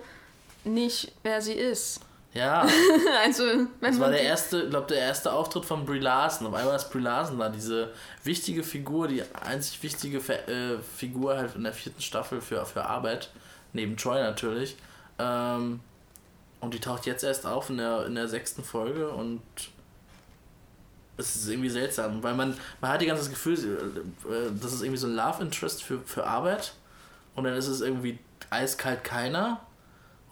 nicht, 0.64 1.12
wer 1.22 1.40
sie 1.40 1.54
ist. 1.54 2.00
Ja. 2.34 2.66
also, 3.24 3.44
das 3.80 4.00
war 4.00 4.10
der 4.10 4.22
erste, 4.22 4.68
glaube 4.68 4.86
der 4.88 4.98
erste 4.98 5.32
Auftritt 5.32 5.64
von 5.64 5.84
Brie 5.84 5.98
Larson. 5.98 6.46
Auf 6.46 6.54
einmal 6.54 6.76
ist 6.76 6.90
Brie 6.90 7.00
Larson 7.00 7.38
da, 7.38 7.50
diese 7.50 7.92
wichtige 8.24 8.62
Figur, 8.62 9.08
die 9.08 9.22
einzig 9.44 9.82
wichtige 9.82 10.18
äh, 10.18 10.78
Figur 10.96 11.36
halt 11.36 11.54
in 11.56 11.64
der 11.64 11.74
vierten 11.74 12.00
Staffel 12.00 12.40
für, 12.40 12.64
für 12.64 12.86
Arbeit, 12.86 13.30
neben 13.72 13.96
Troy 13.96 14.20
natürlich. 14.20 14.76
Ähm, 15.18 15.80
und 16.60 16.74
die 16.74 16.80
taucht 16.80 17.06
jetzt 17.06 17.24
erst 17.24 17.44
auf 17.44 17.68
in 17.68 17.78
der, 17.78 18.06
in 18.06 18.14
der 18.14 18.28
sechsten 18.28 18.64
Folge 18.64 19.10
und 19.10 19.42
es 21.16 21.36
ist 21.36 21.48
irgendwie 21.48 21.68
seltsam, 21.68 22.22
weil 22.22 22.34
man, 22.34 22.56
man 22.80 22.90
hat 22.92 23.00
die 23.00 23.06
ganze 23.06 23.22
das 23.22 23.30
Gefühl, 23.30 24.02
äh, 24.24 24.50
das 24.60 24.72
ist 24.72 24.82
irgendwie 24.82 24.98
so 24.98 25.06
ein 25.06 25.14
Love 25.14 25.42
Interest 25.42 25.82
für, 25.82 26.00
für 26.00 26.26
Arbeit 26.26 26.72
und 27.34 27.44
dann 27.44 27.54
ist 27.54 27.66
es 27.66 27.80
irgendwie 27.80 28.18
eiskalt 28.50 29.04
keiner 29.04 29.60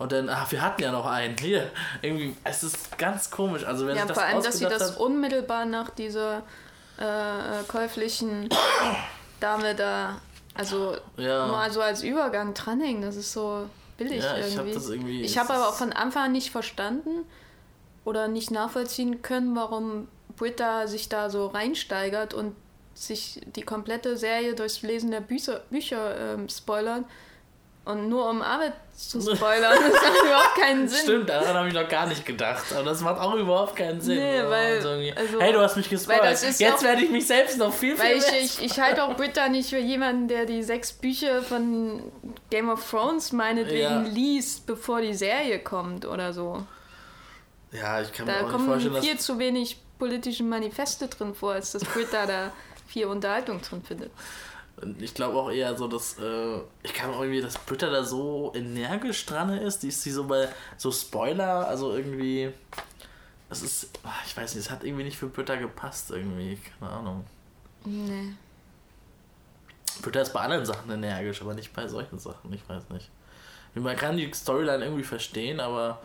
und 0.01 0.13
dann, 0.13 0.31
ach, 0.31 0.51
wir 0.51 0.63
hatten 0.63 0.81
ja 0.81 0.93
noch 0.93 1.05
einen. 1.05 1.37
Hier, 1.37 1.71
irgendwie, 2.01 2.35
es 2.43 2.63
ist 2.63 2.97
ganz 2.97 3.31
komisch. 3.31 3.65
Also, 3.65 3.87
wenn 3.87 3.97
ja, 3.97 4.07
das 4.07 4.17
vor 4.17 4.27
allem, 4.27 4.43
dass 4.43 4.57
sie 4.57 4.65
das 4.65 4.93
hat, 4.93 4.99
unmittelbar 4.99 5.67
nach 5.67 5.91
dieser 5.91 6.43
äh, 6.99 7.05
äh, 7.05 7.63
käuflichen 7.69 8.49
Dame 9.41 9.75
da, 9.75 10.19
also 10.55 10.97
ja. 11.19 11.47
nur 11.47 11.59
also 11.59 11.83
als 11.83 12.03
Übergang 12.03 12.55
dranhängen, 12.55 13.03
das 13.03 13.17
ist 13.17 13.35
so 13.35 13.69
billig 13.99 14.25
ja, 14.25 14.39
irgendwie. 14.39 14.71
Irgendwie. 14.71 15.21
Ich 15.21 15.37
habe 15.37 15.53
aber 15.53 15.69
auch 15.69 15.75
von 15.75 15.93
Anfang 15.93 16.25
an 16.25 16.33
nicht 16.33 16.51
verstanden 16.51 17.27
oder 18.07 18.27
nicht 18.27 18.51
nachvollziehen 18.51 19.21
können, 19.21 19.55
warum 19.55 20.09
Britta 20.41 20.87
sich 20.87 21.11
da 21.11 21.29
so 21.29 21.49
reinsteigert 21.49 22.33
und 22.33 22.57
sich 22.95 23.41
die 23.55 23.63
komplette 23.63 24.17
Serie 24.17 24.55
durchs 24.55 24.81
Lesen 24.81 25.11
der 25.11 25.21
Bücher, 25.21 25.61
Bücher 25.71 26.35
ähm, 26.35 26.49
spoilert. 26.49 27.05
Und 27.85 28.09
nur 28.09 28.29
um 28.29 28.41
Arbeit 28.41 28.73
zu 28.97 29.21
spoilern, 29.37 29.75
das 29.75 29.93
macht 29.93 30.23
überhaupt 30.25 30.55
keinen 30.57 30.89
Sinn. 30.89 31.01
Stimmt, 31.03 31.29
daran 31.29 31.55
habe 31.55 31.69
ich 31.69 31.75
noch 31.75 31.89
gar 31.89 32.07
nicht 32.07 32.25
gedacht. 32.25 32.73
Aber 32.73 32.85
das 32.85 33.03
macht 33.03 33.21
auch 33.21 33.35
überhaupt 33.35 33.77
keinen 33.77 34.01
Sinn. 34.01 34.17
Nee, 34.17 34.43
weil, 34.45 34.77
also, 35.15 35.41
hey, 35.41 35.53
du 35.53 35.61
hast 35.61 35.77
mich 35.77 35.91
gespoilert. 35.91 36.43
Jetzt 36.59 36.83
werde 36.83 37.03
ich 37.03 37.11
mich 37.11 37.27
selbst 37.27 37.59
noch 37.59 37.73
viel, 37.73 37.97
viel 37.97 38.05
Weil 38.05 38.17
ich, 38.17 38.61
ich, 38.61 38.65
ich 38.65 38.81
halte 38.81 39.05
auch 39.05 39.17
Britta 39.17 39.49
nicht 39.49 39.69
für 39.69 39.79
jemanden, 39.79 40.29
der 40.29 40.47
die 40.47 40.63
sechs 40.63 40.93
Bücher 40.93 41.43
von 41.43 42.03
Game 42.49 42.71
of 42.71 42.89
Thrones 42.89 43.33
meinetwegen 43.33 43.83
ja. 43.83 44.11
liest, 44.11 44.67
bevor 44.67 45.03
die 45.03 45.15
Serie 45.15 45.59
kommt 45.59 46.07
oder 46.07 46.33
so. 46.33 46.65
Ja, 47.73 48.01
ich 48.01 48.13
kann 48.13 48.27
mir 48.27 48.33
da 48.33 48.39
auch 48.41 48.53
nicht 48.53 48.53
vorstellen, 48.53 48.95
Da 48.95 49.01
kommen 49.01 49.03
viel 49.03 49.19
zu 49.19 49.39
wenig 49.39 49.79
politischen 50.01 50.49
Manifeste 50.49 51.07
drin 51.07 51.35
vor, 51.35 51.53
als 51.53 51.71
dass 51.71 51.85
Britta 51.85 52.27
da 52.27 52.53
viel 52.89 53.07
Unterhaltung 53.07 53.61
drin 53.63 53.83
findet. 53.83 54.11
Ich 54.99 55.15
glaube 55.15 55.39
auch 55.39 55.51
eher 55.51 55.77
so, 55.77 55.87
dass 55.87 56.19
äh, 56.19 56.59
ich 56.83 56.95
kann 56.95 57.11
auch 57.11 57.21
irgendwie, 57.21 57.43
dass 57.43 57.59
Britta 57.59 57.91
da 57.91 58.03
so 58.03 58.51
energisch 58.55 59.27
dran 59.27 59.51
ist. 59.51 59.83
Die 59.83 59.89
ist 59.89 60.03
sie 60.03 60.11
so 60.11 60.25
bei 60.25 60.49
so 60.79 60.91
Spoiler, 60.91 61.69
also 61.69 61.95
irgendwie. 61.95 62.51
Es 63.51 63.63
ist, 63.63 63.91
ah, 64.05 64.13
ich 64.27 64.37
weiß 64.37 64.55
nicht, 64.55 64.65
es 64.65 64.71
hat 64.71 64.85
irgendwie 64.85 65.05
nicht 65.05 65.19
für 65.19 65.27
Britta 65.27 65.57
gepasst 65.57 66.11
irgendwie, 66.11 66.59
keine 66.79 66.93
Ahnung. 66.93 67.25
Nee. 67.85 68.33
Britta 70.03 70.21
ist 70.21 70.33
bei 70.33 70.41
anderen 70.41 70.65
Sachen 70.65 70.91
energisch, 70.91 71.43
aber 71.43 71.55
nicht 71.55 71.73
bei 71.75 71.87
solchen 71.89 72.19
Sachen, 72.19 72.53
ich 72.53 72.67
weiß 72.69 72.89
nicht. 72.91 73.11
Man 73.75 73.97
kann 73.97 74.17
die 74.17 74.33
Storyline 74.33 74.85
irgendwie 74.85 75.05
verstehen, 75.05 75.61
aber 75.61 76.01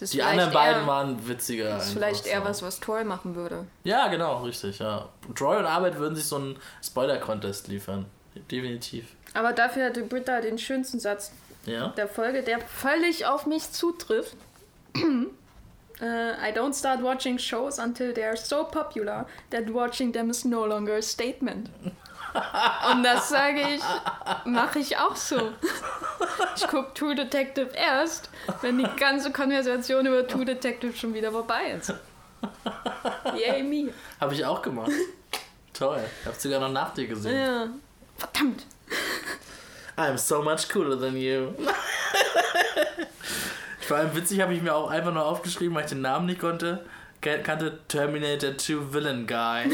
die 0.00 0.22
anderen 0.22 0.52
beiden 0.52 0.82
eher, 0.82 0.86
waren 0.86 1.28
witziger. 1.28 1.70
Das 1.70 1.88
ist 1.88 1.92
vielleicht 1.94 2.26
eher 2.26 2.40
so. 2.40 2.44
was, 2.44 2.62
was 2.62 2.80
Troy 2.80 3.04
machen 3.04 3.34
würde. 3.34 3.66
Ja, 3.84 4.08
genau, 4.08 4.42
richtig, 4.42 4.78
ja. 4.78 5.08
Troy 5.34 5.56
und 5.56 5.66
Arbeit 5.66 5.98
würden 5.98 6.14
sich 6.14 6.26
so 6.26 6.36
einen 6.36 6.56
Spoiler-Contest 6.82 7.68
liefern. 7.68 8.06
Definitiv. 8.50 9.06
Aber 9.34 9.52
dafür 9.52 9.86
hatte 9.86 10.02
Britta 10.02 10.40
den 10.40 10.58
schönsten 10.58 10.98
Satz 10.98 11.32
ja? 11.66 11.88
der 11.88 12.08
Folge, 12.08 12.42
der 12.42 12.60
völlig 12.60 13.26
auf 13.26 13.46
mich 13.46 13.70
zutrifft. 13.72 14.36
uh, 14.96 15.00
I 16.00 16.52
don't 16.54 16.74
start 16.74 17.02
watching 17.02 17.38
shows 17.38 17.78
until 17.78 18.12
they 18.12 18.24
are 18.24 18.36
so 18.36 18.64
popular 18.64 19.26
that 19.50 19.72
watching 19.72 20.12
them 20.12 20.30
is 20.30 20.44
no 20.44 20.66
longer 20.66 20.96
a 20.96 21.02
statement. 21.02 21.70
Und 22.90 23.02
das 23.02 23.28
sage 23.28 23.60
ich, 23.60 23.82
mache 24.44 24.78
ich 24.78 24.96
auch 24.96 25.16
so. 25.16 25.52
Ich 26.56 26.66
gucke 26.68 26.92
True 26.94 27.14
Detective 27.14 27.70
erst, 27.74 28.30
wenn 28.62 28.78
die 28.78 28.88
ganze 28.98 29.32
Konversation 29.32 30.06
über 30.06 30.26
True 30.26 30.44
Detective 30.44 30.96
schon 30.96 31.14
wieder 31.14 31.32
vorbei 31.32 31.78
ist. 31.78 31.94
Yay 33.34 33.62
me. 33.62 33.92
Habe 34.20 34.34
ich 34.34 34.44
auch 34.44 34.62
gemacht. 34.62 34.90
Toll. 35.72 36.00
Ich 36.20 36.26
habe 36.26 36.36
sogar 36.38 36.60
noch 36.60 36.70
nach 36.70 36.94
dir 36.94 37.06
gesehen. 37.06 37.36
Ja. 37.36 37.66
Verdammt. 38.16 38.64
I'm 39.96 40.16
so 40.16 40.42
much 40.42 40.68
cooler 40.70 40.98
than 40.98 41.16
you. 41.16 41.52
Vor 43.80 43.96
allem 43.98 44.14
witzig 44.14 44.40
habe 44.40 44.54
ich 44.54 44.62
mir 44.62 44.74
auch 44.74 44.90
einfach 44.90 45.12
nur 45.12 45.24
aufgeschrieben, 45.24 45.74
weil 45.74 45.84
ich 45.84 45.90
den 45.90 46.02
Namen 46.02 46.26
nicht 46.26 46.40
konnte. 46.40 46.84
Kannte 47.20 47.80
Terminator 47.88 48.56
2 48.56 48.92
Villain 48.92 49.26
Guy. 49.26 49.70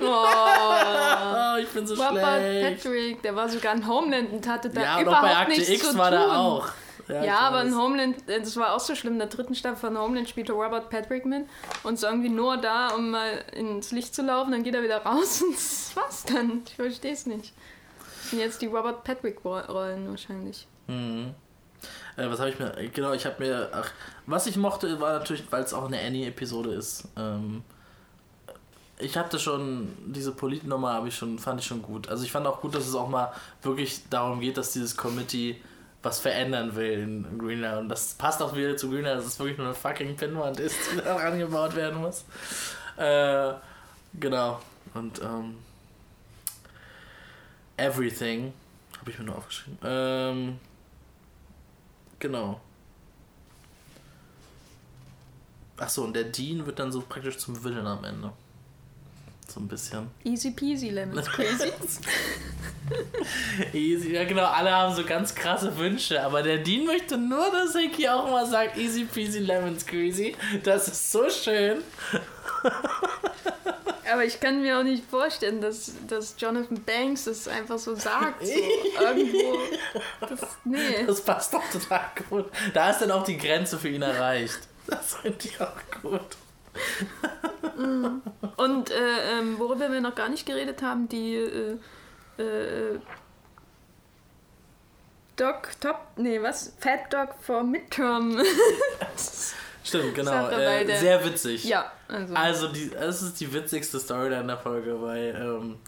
Oh, 0.00 1.56
ich 1.62 1.68
bin 1.68 1.86
so 1.86 1.94
Robert 1.94 2.38
schlecht. 2.38 2.82
Patrick, 2.82 3.22
der 3.22 3.36
war 3.36 3.48
sogar 3.48 3.74
in 3.74 3.86
Homeland 3.86 4.32
und 4.32 4.46
hatte 4.46 4.70
da 4.70 4.82
ja, 4.82 5.00
überhaupt 5.00 5.22
bei 5.22 5.36
Akte 5.36 5.52
nichts 5.52 5.68
X 5.68 5.90
zu 5.90 5.98
war 5.98 6.10
tun. 6.10 6.18
da 6.18 6.36
auch. 6.36 6.68
Ja, 7.08 7.24
ja 7.24 7.38
aber 7.40 7.62
in 7.62 7.76
Homeland, 7.76 8.28
äh, 8.28 8.40
das 8.40 8.56
war 8.56 8.74
auch 8.74 8.80
so 8.80 8.94
schlimm, 8.94 9.14
in 9.14 9.18
der 9.18 9.28
dritten 9.28 9.54
Staffel 9.54 9.76
von 9.76 9.98
Homeland 9.98 10.28
spielte 10.28 10.52
Robert 10.52 10.88
Patrick 10.90 11.26
mit 11.26 11.46
und 11.82 11.94
ist 11.94 12.04
irgendwie 12.04 12.28
nur 12.28 12.56
da, 12.56 12.88
um 12.90 13.10
mal 13.10 13.44
ins 13.52 13.92
Licht 13.92 14.14
zu 14.14 14.22
laufen, 14.22 14.52
dann 14.52 14.62
geht 14.62 14.74
er 14.74 14.82
wieder 14.82 14.98
raus 14.98 15.42
und 15.46 15.54
das 15.54 15.92
war's 15.94 16.24
dann. 16.24 16.62
Ich 16.66 16.74
verstehe 16.74 17.12
es 17.12 17.26
nicht. 17.26 17.52
Das 17.98 18.30
sind 18.30 18.38
jetzt 18.38 18.62
die 18.62 18.66
Robert 18.66 19.04
Patrick-Rollen 19.04 20.08
wahrscheinlich. 20.08 20.66
Mhm. 20.86 21.34
Äh, 22.16 22.28
was 22.28 22.38
habe 22.38 22.50
ich 22.50 22.58
mir, 22.58 22.72
genau, 22.92 23.12
ich 23.12 23.26
habe 23.26 23.42
mir, 23.42 23.70
ach, 23.72 23.90
was 24.26 24.46
ich 24.46 24.56
mochte, 24.56 25.00
war 25.00 25.18
natürlich, 25.18 25.44
weil 25.50 25.62
es 25.62 25.74
auch 25.74 25.86
eine 25.86 25.98
Annie-Episode 26.00 26.74
ist, 26.74 27.08
ähm, 27.16 27.64
ich 29.02 29.16
hatte 29.16 29.38
schon, 29.38 29.88
diese 30.06 30.32
Politnummer 30.32 30.92
habe 30.94 31.08
ich 31.08 31.16
schon, 31.16 31.38
fand 31.38 31.60
ich 31.60 31.66
schon 31.66 31.82
gut. 31.82 32.08
Also 32.08 32.24
ich 32.24 32.32
fand 32.32 32.46
auch 32.46 32.60
gut, 32.60 32.74
dass 32.74 32.86
es 32.86 32.94
auch 32.94 33.08
mal 33.08 33.32
wirklich 33.62 34.08
darum 34.08 34.40
geht, 34.40 34.56
dass 34.56 34.72
dieses 34.72 34.96
Committee 34.96 35.60
was 36.02 36.18
verändern 36.18 36.74
will 36.74 36.92
in 36.98 37.38
Greenland. 37.38 37.82
Und 37.82 37.88
das 37.88 38.14
passt 38.14 38.42
auch 38.42 38.54
wieder 38.54 38.76
zu 38.76 38.90
Greenland, 38.90 39.20
dass 39.20 39.26
es 39.26 39.38
wirklich 39.38 39.58
nur 39.58 39.66
eine 39.66 39.74
fucking 39.74 40.16
Pinnwand 40.16 40.58
ist, 40.60 40.76
die 40.92 40.96
da 40.96 41.16
rangebaut 41.16 41.74
werden 41.76 42.00
muss. 42.00 42.24
Äh, 42.96 43.52
genau. 44.18 44.60
Und 44.94 45.20
ähm, 45.22 45.56
Everything 47.76 48.52
habe 48.98 49.10
ich 49.10 49.18
mir 49.18 49.24
nur 49.24 49.36
aufgeschrieben. 49.36 49.78
Ähm, 49.84 50.58
genau. 52.18 52.60
Achso, 55.76 56.04
und 56.04 56.14
der 56.14 56.24
Dean 56.24 56.64
wird 56.66 56.78
dann 56.78 56.92
so 56.92 57.00
praktisch 57.00 57.38
zum 57.38 57.62
Villain 57.64 57.86
am 57.86 58.04
Ende. 58.04 58.32
So 59.52 59.60
ein 59.60 59.68
bisschen. 59.68 60.08
Easy 60.24 60.50
peasy 60.52 60.88
lemons 60.88 61.26
crazy. 61.30 61.70
easy, 63.74 64.14
ja 64.14 64.24
genau, 64.24 64.46
alle 64.46 64.70
haben 64.70 64.94
so 64.94 65.04
ganz 65.04 65.34
krasse 65.34 65.76
Wünsche, 65.76 66.22
aber 66.22 66.42
der 66.42 66.56
Dean 66.56 66.86
möchte 66.86 67.18
nur, 67.18 67.50
dass 67.50 67.76
Hickey 67.76 68.08
auch 68.08 68.30
mal 68.30 68.46
sagt, 68.46 68.78
easy 68.78 69.04
peasy 69.04 69.40
lemons 69.40 69.84
crazy. 69.84 70.34
Das 70.62 70.88
ist 70.88 71.12
so 71.12 71.28
schön. 71.28 71.82
Aber 74.10 74.24
ich 74.24 74.40
kann 74.40 74.62
mir 74.62 74.78
auch 74.78 74.84
nicht 74.84 75.04
vorstellen, 75.04 75.60
dass, 75.60 75.92
dass 76.08 76.34
Jonathan 76.38 76.82
Banks 76.84 77.24
das 77.24 77.46
einfach 77.46 77.78
so 77.78 77.94
sagt. 77.94 78.46
So 78.46 78.52
irgendwo. 79.02 79.58
Das, 80.20 80.40
nee. 80.64 81.04
das 81.06 81.20
passt 81.20 81.52
doch 81.52 81.62
total 81.70 82.06
gut. 82.30 82.46
Da 82.72 82.88
ist 82.90 83.00
dann 83.00 83.10
auch 83.10 83.24
die 83.24 83.36
Grenze 83.36 83.78
für 83.78 83.90
ihn 83.90 84.02
erreicht. 84.02 84.60
Das 84.86 85.16
finde 85.16 85.38
ich 85.44 85.60
auch 85.60 85.76
gut. 86.00 86.36
Und 88.56 88.90
äh, 88.90 89.38
ähm, 89.38 89.58
worüber 89.58 89.90
wir 89.90 90.00
noch 90.00 90.14
gar 90.14 90.28
nicht 90.28 90.46
geredet 90.46 90.82
haben, 90.82 91.08
die 91.08 91.34
äh, 91.36 91.78
äh, 92.38 92.98
Dog 95.36 95.70
Top, 95.80 95.98
nee, 96.16 96.40
was? 96.42 96.74
Fat 96.78 97.12
Dog 97.12 97.34
for 97.40 97.62
Midterm. 97.62 98.40
Stimmt, 99.84 100.14
genau. 100.14 100.48
Äh, 100.48 100.96
sehr 100.96 101.24
witzig. 101.24 101.64
Ja, 101.64 101.90
also. 102.08 102.34
Also, 102.34 102.68
die, 102.68 102.90
das 102.90 103.22
ist 103.22 103.40
die 103.40 103.52
witzigste 103.52 103.98
Story 103.98 104.34
in 104.34 104.46
der 104.46 104.58
Folge, 104.58 105.00
weil, 105.02 105.34
ähm, 105.36 105.78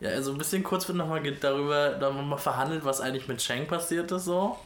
ja, 0.00 0.10
also 0.10 0.32
ein 0.32 0.38
bisschen 0.38 0.64
kurz 0.64 0.88
wird 0.88 0.98
nochmal 0.98 1.22
darüber 1.22 1.96
nochmal 1.98 2.38
verhandelt, 2.38 2.84
was 2.84 3.00
eigentlich 3.00 3.28
mit 3.28 3.38
Cheng 3.38 3.66
passiert 3.66 4.10
ist, 4.10 4.24
so. 4.24 4.58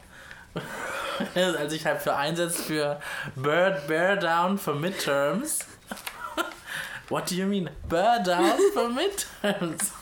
Als 1.35 1.73
ich 1.73 1.85
halt 1.85 2.01
für 2.01 2.15
einsetzt 2.15 2.61
für 2.61 2.99
Bird 3.35 3.87
Bear 3.87 4.15
Down 4.15 4.57
for 4.57 4.73
Midterms. 4.73 5.59
What 7.09 7.29
do 7.29 7.35
you 7.35 7.45
mean? 7.45 7.69
Down 7.89 8.57
for 8.73 8.89
Midterms? 8.89 9.93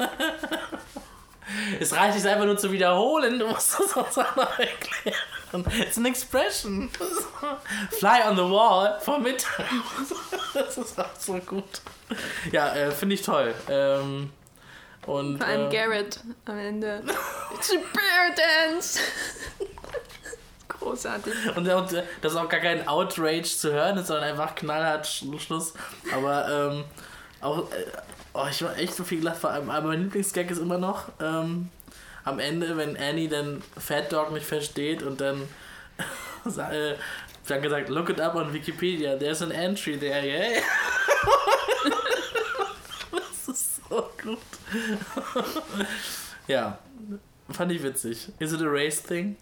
es 1.80 1.94
reicht 1.94 2.16
nicht 2.16 2.26
einfach 2.26 2.46
nur 2.46 2.58
zu 2.58 2.72
wiederholen, 2.72 3.38
du 3.38 3.48
musst 3.48 3.80
das 3.80 3.96
uns 3.96 4.18
auch 4.18 4.36
noch 4.36 4.60
erklären. 4.60 5.16
It's 5.80 5.98
an 5.98 6.06
expression. 6.06 6.90
Fly 8.00 8.28
on 8.28 8.36
the 8.36 8.44
wall 8.44 9.00
for 9.00 9.20
Midterms. 9.20 10.14
das 10.54 10.78
ist 10.78 11.00
auch 11.00 11.16
so 11.18 11.34
gut. 11.34 11.82
Ja, 12.52 12.74
äh, 12.76 12.92
finde 12.92 13.16
ich 13.16 13.22
toll. 13.22 13.54
Ähm, 13.70 14.32
und, 15.06 15.38
Vor 15.38 15.48
allem 15.48 15.70
äh, 15.70 15.74
Garrett 15.74 16.20
am 16.46 16.58
Ende. 16.58 17.04
It's 17.54 17.72
a 17.72 17.76
bear 17.76 18.36
dance. 18.36 19.00
Großartig. 20.68 21.34
Und, 21.56 21.68
und 21.68 22.04
das 22.22 22.34
ist 22.34 22.38
auch 22.38 22.50
gar 22.50 22.60
kein 22.60 22.88
Outrage 22.88 23.44
zu 23.44 23.72
hören 23.72 23.98
ist, 23.98 24.08
sondern 24.08 24.26
einfach 24.26 24.56
knallhart 24.56 25.08
Schluss. 25.08 25.74
Aber 26.14 26.72
ähm, 26.72 26.84
auch, 27.42 27.72
äh, 27.72 27.86
oh, 28.34 28.46
ich 28.50 28.64
war 28.64 28.78
echt 28.78 28.96
so 28.96 29.04
viel 29.04 29.20
gelacht. 29.20 29.38
Vor 29.38 29.52
allem, 29.52 29.70
aber 29.70 29.90
mein 29.90 30.04
Lieblingsgag 30.04 30.50
ist 30.50 30.60
immer 30.60 30.78
noch 30.78 31.10
ähm, 31.22 31.70
am 32.24 32.40
Ende, 32.40 32.78
wenn 32.78 32.98
Annie 32.98 33.30
dann 33.30 33.62
Fat 33.78 34.12
Dog 34.12 34.32
nicht 34.32 34.46
versteht 34.46 35.04
und 35.04 35.22
dann 35.22 35.44
äh, 36.46 36.96
dann 37.48 37.62
gesagt, 37.62 37.90
look 37.90 38.10
it 38.10 38.20
up 38.20 38.36
on 38.36 38.52
Wikipedia, 38.54 39.16
there's 39.18 39.42
an 39.42 39.52
entry 39.52 39.98
there, 39.98 40.26
yeah. 40.26 40.62
das 43.12 43.48
ist 43.48 43.82
so 43.88 44.10
gut. 44.22 44.40
ja, 46.48 46.80
fand 47.52 47.72
ich 47.72 47.84
witzig. 47.84 48.30
Is 48.40 48.52
it 48.52 48.62
a 48.62 48.68
race 48.68 49.02
thing? 49.02 49.36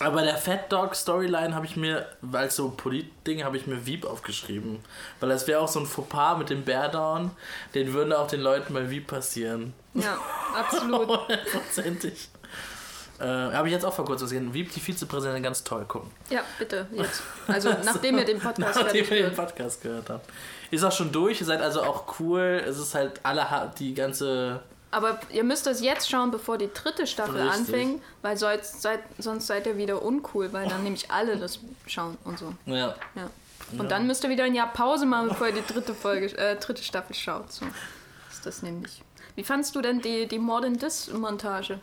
Aber 0.00 0.22
der 0.22 0.36
Fat 0.36 0.70
Dog 0.72 0.94
Storyline 0.94 1.54
habe 1.54 1.66
ich 1.66 1.76
mir, 1.76 2.06
weil 2.20 2.50
so 2.50 2.70
Polit-Ding, 2.70 3.44
habe 3.44 3.56
ich 3.56 3.66
mir 3.66 3.84
Wieb 3.86 4.04
aufgeschrieben. 4.04 4.78
Weil 5.20 5.30
das 5.30 5.46
wäre 5.46 5.60
auch 5.60 5.68
so 5.68 5.80
ein 5.80 5.86
Fauxpas 5.86 6.38
mit 6.38 6.50
dem 6.50 6.64
Bear 6.64 6.88
Down, 6.88 7.32
den 7.74 7.92
würden 7.92 8.12
auch 8.12 8.28
den 8.28 8.40
Leuten 8.40 8.74
bei 8.74 8.90
Wieb 8.90 9.08
passieren. 9.08 9.74
Ja, 9.94 10.18
absolut. 10.54 11.08
Hundertprozentig. 11.28 12.28
Äh, 13.18 13.24
habe 13.24 13.66
ich 13.66 13.74
jetzt 13.74 13.84
auch 13.84 13.94
vor 13.94 14.04
kurzem 14.04 14.26
gesehen. 14.26 14.54
Wieb, 14.54 14.72
die 14.72 14.78
Vizepräsidentin, 14.78 15.42
ganz 15.42 15.64
toll 15.64 15.84
gucken. 15.86 16.10
Ja, 16.30 16.42
bitte, 16.58 16.86
jetzt. 16.92 17.22
Also, 17.48 17.70
nachdem 17.84 18.18
ihr 18.18 18.24
den 18.24 18.38
Podcast 18.38 18.80
Nachdem 18.80 19.04
ihr 19.10 19.22
den 19.24 19.34
Podcast 19.34 19.82
gehört 19.82 20.08
habt. 20.10 20.30
Ist 20.70 20.84
auch 20.84 20.92
schon 20.92 21.10
durch, 21.10 21.40
ihr 21.40 21.46
seid 21.46 21.60
also 21.60 21.82
auch 21.82 22.20
cool. 22.20 22.62
Es 22.64 22.78
ist 22.78 22.94
halt 22.94 23.20
alle, 23.24 23.44
die 23.78 23.94
ganze 23.94 24.60
aber 24.90 25.20
ihr 25.30 25.44
müsst 25.44 25.66
das 25.66 25.82
jetzt 25.82 26.08
schauen, 26.08 26.30
bevor 26.30 26.56
die 26.56 26.70
dritte 26.72 27.06
Staffel 27.06 27.40
Richtig. 27.40 27.58
anfängt, 27.58 28.02
weil 28.22 28.36
sonst 28.36 28.80
seid, 28.80 29.00
sonst 29.18 29.46
seid 29.46 29.66
ihr 29.66 29.76
wieder 29.76 30.02
uncool, 30.02 30.52
weil 30.52 30.68
dann 30.68 30.82
nämlich 30.82 31.10
alle 31.10 31.36
das 31.36 31.60
schauen 31.86 32.16
und 32.24 32.38
so. 32.38 32.54
Ja. 32.66 32.94
ja. 33.14 33.30
Und 33.72 33.82
ja. 33.82 33.84
dann 33.84 34.06
müsst 34.06 34.24
ihr 34.24 34.30
wieder 34.30 34.44
ein 34.44 34.54
Jahr 34.54 34.72
Pause 34.72 35.04
machen, 35.04 35.28
bevor 35.28 35.48
ihr 35.48 35.54
die 35.54 35.72
dritte 35.72 35.94
Folge, 35.94 36.26
äh, 36.38 36.56
dritte 36.56 36.82
Staffel 36.82 37.14
schaut. 37.14 37.52
So 37.52 37.66
ist 38.30 38.46
das 38.46 38.62
nämlich. 38.62 39.02
Wie 39.34 39.44
fandst 39.44 39.76
du 39.76 39.82
denn 39.82 40.00
die, 40.00 40.26
die 40.26 40.38
More 40.38 40.62
Than 40.62 40.78
This 40.78 41.12
Montage? 41.12 41.80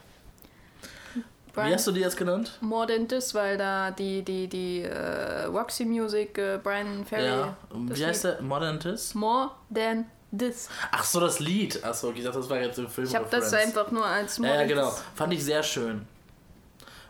Brian, 1.54 1.70
Wie 1.70 1.74
hast 1.76 1.88
du 1.88 1.91
die 1.91 2.02
jetzt 2.02 2.18
genannt? 2.18 2.58
More 2.60 2.88
Than 2.88 3.08
This, 3.08 3.34
weil 3.34 3.58
da 3.58 3.91
die, 3.91 4.24
die, 4.24 4.48
die 4.48 4.82
äh, 4.82 5.46
Roxy 5.46 5.86
Music, 5.86 6.38
äh, 6.38 6.60
Brian 6.62 7.06
Ferry. 7.06 7.28
Ja, 7.28 7.56
wie 7.72 8.06
heißt 8.06 8.26
der? 8.26 8.41
More 8.41 8.60
Than 8.60 8.80
This? 8.80 9.15
More 9.15 9.52
Than 9.74 10.06
das. 10.38 10.69
Ach 10.91 11.04
so, 11.04 11.19
das 11.19 11.39
Lied. 11.39 11.80
Ach 11.84 11.93
so, 11.93 12.12
ich 12.12 12.24
dachte, 12.24 12.39
das 12.39 12.50
war 12.50 12.60
jetzt 12.60 12.78
im 12.78 12.88
Film. 12.88 13.08
Ich 13.08 13.15
habe 13.15 13.28
das 13.30 13.54
einfach 13.54 13.91
nur 13.91 14.06
als 14.06 14.39
Moment. 14.39 14.56
Ja, 14.56 14.62
ja, 14.62 14.67
genau. 14.67 14.93
Fand 15.15 15.34
ich 15.34 15.43
sehr 15.43 15.63
schön. 15.63 16.08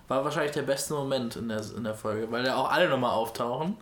War 0.07 0.23
wahrscheinlich 0.23 0.53
der 0.53 0.61
beste 0.61 0.93
Moment 0.93 1.35
in 1.35 1.49
der, 1.49 1.61
in 1.75 1.83
der 1.83 1.95
Folge, 1.95 2.31
weil 2.31 2.43
da 2.43 2.55
auch 2.55 2.71
alle 2.71 2.89
nochmal 2.89 3.11
auftauchen. 3.11 3.75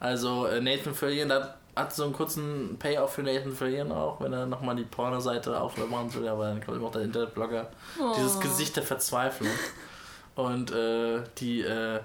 Also 0.00 0.46
äh, 0.46 0.60
Nathan 0.60 0.94
Fillion, 0.94 1.28
da 1.28 1.56
hat 1.74 1.94
so 1.94 2.04
einen 2.04 2.14
kurzen 2.14 2.76
Payoff 2.78 3.12
für 3.14 3.22
Nathan 3.22 3.52
Fillion 3.52 3.92
auch, 3.92 4.20
wenn 4.20 4.32
er 4.32 4.46
nochmal 4.46 4.76
die 4.76 4.84
Pornoseite 4.84 5.58
aufmachen 5.60 6.14
will, 6.14 6.26
aber 6.28 6.46
dann 6.46 6.64
kommt 6.64 6.82
auch 6.82 6.90
der 6.90 7.02
Internetblogger. 7.02 7.68
Oh. 8.00 8.14
Dieses 8.16 8.40
Gesicht 8.40 8.76
der 8.76 8.82
Verzweiflung. 8.82 9.50
Und 10.34 10.70
äh, 10.70 11.22
die 11.38 11.62
äh, 11.62 12.00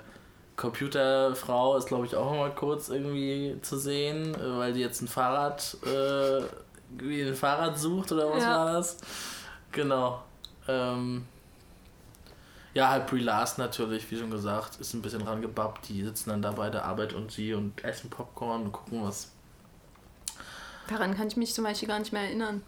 Computerfrau 0.57 1.77
ist, 1.77 1.87
glaube 1.87 2.05
ich, 2.05 2.15
auch 2.15 2.31
nochmal 2.31 2.53
kurz 2.53 2.89
irgendwie 2.89 3.57
zu 3.61 3.77
sehen, 3.77 4.35
äh, 4.35 4.57
weil 4.57 4.73
die 4.73 4.81
jetzt 4.81 5.01
ein 5.01 5.07
Fahrrad 5.07 5.77
äh, 5.85 6.43
wie 6.97 7.21
ein 7.21 7.35
Fahrrad 7.35 7.77
sucht 7.77 8.11
oder 8.11 8.29
was 8.29 8.43
ja. 8.43 8.57
war 8.57 8.73
das? 8.73 8.97
Genau. 9.71 10.23
Ähm, 10.67 11.25
ja, 12.73 12.89
halt 12.89 13.07
Brie 13.07 13.21
Larson 13.21 13.65
natürlich, 13.65 14.09
wie 14.11 14.17
schon 14.17 14.31
gesagt, 14.31 14.79
ist 14.79 14.93
ein 14.93 15.01
bisschen 15.01 15.21
rangebappt. 15.21 15.89
Die 15.89 16.03
sitzen 16.03 16.29
dann 16.29 16.41
da 16.41 16.51
bei 16.51 16.69
der 16.69 16.85
Arbeit 16.85 17.13
und 17.13 17.31
sie 17.31 17.53
und 17.53 17.83
essen 17.83 18.09
Popcorn 18.09 18.63
und 18.63 18.71
gucken 18.71 19.03
was. 19.03 19.31
Daran 20.87 21.15
kann 21.15 21.27
ich 21.27 21.37
mich 21.37 21.53
zum 21.53 21.63
Beispiel 21.63 21.87
gar 21.87 21.99
nicht 21.99 22.13
mehr 22.13 22.23
erinnern. 22.23 22.63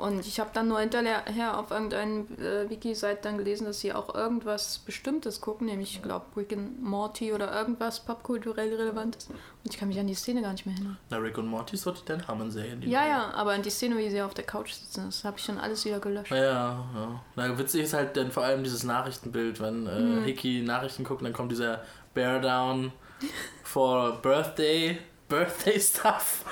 Und 0.00 0.26
ich 0.26 0.40
habe 0.40 0.48
dann 0.54 0.68
nur 0.68 0.80
hinterher 0.80 1.58
auf 1.58 1.70
irgendeinem 1.70 2.26
äh, 2.38 2.70
Wiki-Seite 2.70 3.20
dann 3.22 3.36
gelesen, 3.36 3.66
dass 3.66 3.80
sie 3.80 3.92
auch 3.92 4.14
irgendwas 4.14 4.78
Bestimmtes 4.78 5.42
gucken, 5.42 5.66
nämlich, 5.66 5.96
ich 5.96 6.02
glaube, 6.02 6.24
Rick 6.36 6.54
and 6.54 6.82
Morty 6.82 7.34
oder 7.34 7.52
irgendwas 7.52 8.00
popkulturell 8.00 8.74
Relevantes. 8.74 9.28
Und 9.28 9.38
ich 9.70 9.78
kann 9.78 9.88
mich 9.88 10.00
an 10.00 10.06
die 10.06 10.14
Szene 10.14 10.40
gar 10.40 10.52
nicht 10.52 10.64
mehr 10.64 10.74
erinnern. 10.74 10.96
Na, 11.10 11.18
Rick 11.18 11.36
und 11.36 11.48
Morty 11.48 11.74
ist 11.74 11.86
doch 11.86 11.94
die 11.94 12.04
Dan 12.06 12.26
Harmon-Serie. 12.26 12.78
Ja, 12.86 13.06
ja, 13.06 13.30
aber 13.32 13.52
an 13.52 13.62
die 13.62 13.68
Szene, 13.68 13.98
wie 13.98 14.08
sie 14.08 14.22
auf 14.22 14.32
der 14.32 14.44
Couch 14.44 14.72
sitzen, 14.72 15.04
das 15.04 15.22
habe 15.22 15.36
ich 15.36 15.44
schon 15.44 15.58
alles 15.58 15.84
wieder 15.84 16.00
gelöscht. 16.00 16.30
Ja, 16.30 16.82
ja. 16.94 17.24
Na, 17.36 17.58
witzig 17.58 17.82
ist 17.82 17.92
halt 17.92 18.16
dann 18.16 18.30
vor 18.30 18.42
allem 18.42 18.64
dieses 18.64 18.84
Nachrichtenbild, 18.84 19.60
wenn 19.60 19.86
äh, 19.86 20.00
mhm. 20.00 20.24
Hickey 20.24 20.62
Nachrichten 20.62 21.04
guckt, 21.04 21.22
dann 21.22 21.34
kommt 21.34 21.52
dieser 21.52 21.82
Bear 22.14 22.40
Down 22.40 22.92
for 23.64 24.12
Birthday, 24.22 24.98
Birthday 25.28 25.78
Stuff. 25.78 26.44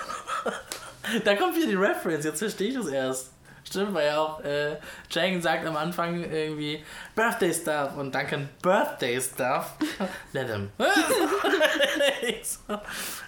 da 1.24 1.34
kommt 1.34 1.56
wieder 1.56 1.68
die 1.68 1.74
Reference, 1.76 2.26
jetzt 2.26 2.40
verstehe 2.40 2.68
ich 2.68 2.76
es 2.76 2.88
erst. 2.88 3.37
Stimmt, 3.68 3.92
weil 3.92 4.06
ja 4.06 4.18
auch 4.18 4.40
äh, 4.40 4.78
Chang 5.10 5.42
sagt 5.42 5.66
am 5.66 5.76
Anfang 5.76 6.24
irgendwie 6.24 6.82
Birthday 7.14 7.52
Stuff 7.52 7.98
und 7.98 8.14
Duncan 8.14 8.48
Birthday 8.62 9.20
Stuff. 9.20 9.74
Let 10.32 10.48
him. 10.48 10.70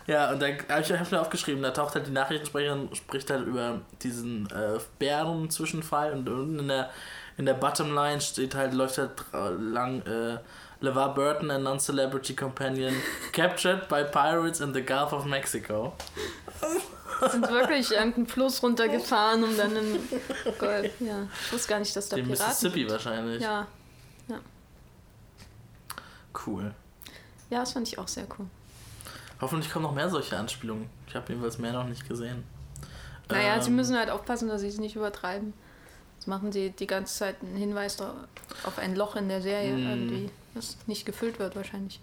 ja, 0.06 0.30
und 0.30 0.40
dann 0.40 0.54
habe 0.70 0.80
ich 0.80 0.92
hab 0.92 1.12
mir 1.12 1.20
aufgeschrieben, 1.20 1.62
da 1.62 1.72
taucht 1.72 1.94
halt 1.94 2.06
die 2.06 2.10
Nachrichtensprecherin, 2.10 2.88
spricht 2.94 3.28
halt 3.28 3.46
über 3.46 3.82
diesen 4.02 4.46
äh, 4.46 4.78
Bären-Zwischenfall 4.98 6.12
und 6.12 6.26
unten 6.26 6.60
in 6.60 6.68
der, 6.68 6.88
in 7.36 7.44
der 7.44 7.54
Bottomline 7.54 8.22
steht 8.22 8.54
halt, 8.54 8.72
läuft 8.72 8.96
halt 8.96 9.10
lang 9.32 10.00
äh, 10.06 10.38
LeVar 10.80 11.12
Burton, 11.12 11.50
a 11.50 11.58
non-celebrity 11.58 12.32
companion, 12.32 12.94
captured 13.32 13.90
by 13.90 14.04
pirates 14.04 14.62
in 14.62 14.72
the 14.72 14.80
Gulf 14.80 15.12
of 15.12 15.26
Mexico 15.26 15.92
sind 17.30 17.48
wirklich 17.48 17.90
irgendeinen 17.92 18.26
Fluss 18.26 18.62
runtergefahren, 18.62 19.44
um 19.44 19.56
dann 19.56 19.76
in 19.76 19.98
Gold. 20.58 20.92
Ja, 21.00 21.28
ich 21.46 21.52
wusste 21.52 21.68
gar 21.68 21.78
nicht, 21.78 21.94
dass 21.94 22.08
da 22.08 22.16
Den 22.16 22.26
Piraten 22.26 22.46
Mississippi 22.46 22.80
gibt. 22.80 22.90
wahrscheinlich. 22.92 23.42
Ja. 23.42 23.66
ja. 24.28 24.40
Cool. 26.46 26.74
Ja, 27.50 27.60
das 27.60 27.72
fand 27.72 27.88
ich 27.88 27.98
auch 27.98 28.08
sehr 28.08 28.26
cool. 28.38 28.46
Hoffentlich 29.40 29.72
kommen 29.72 29.84
noch 29.84 29.94
mehr 29.94 30.10
solche 30.10 30.36
Anspielungen. 30.36 30.88
Ich 31.06 31.14
habe 31.14 31.26
jedenfalls 31.28 31.58
mehr 31.58 31.72
noch 31.72 31.86
nicht 31.86 32.08
gesehen. 32.08 32.44
Naja, 33.28 33.56
ähm, 33.56 33.62
sie 33.62 33.70
müssen 33.70 33.96
halt 33.96 34.10
aufpassen, 34.10 34.48
dass 34.48 34.60
sie 34.60 34.68
es 34.68 34.78
nicht 34.78 34.96
übertreiben. 34.96 35.54
Das 36.18 36.26
machen 36.26 36.52
sie 36.52 36.70
die 36.70 36.86
ganze 36.86 37.14
Zeit 37.14 37.36
einen 37.40 37.56
Hinweis 37.56 37.96
auf 38.64 38.78
ein 38.78 38.94
Loch 38.94 39.16
in 39.16 39.28
der 39.28 39.40
Serie 39.40 39.72
mm. 39.72 39.88
irgendwie, 39.88 40.30
das 40.54 40.76
nicht 40.86 41.06
gefüllt 41.06 41.38
wird 41.38 41.56
wahrscheinlich. 41.56 42.00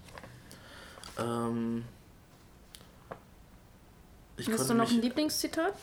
Ähm, 1.20 1.86
Ich 4.38 4.50
Hast 4.50 4.70
du 4.70 4.74
noch 4.76 4.90
ein 4.90 5.02
Lieblingszitat? 5.02 5.74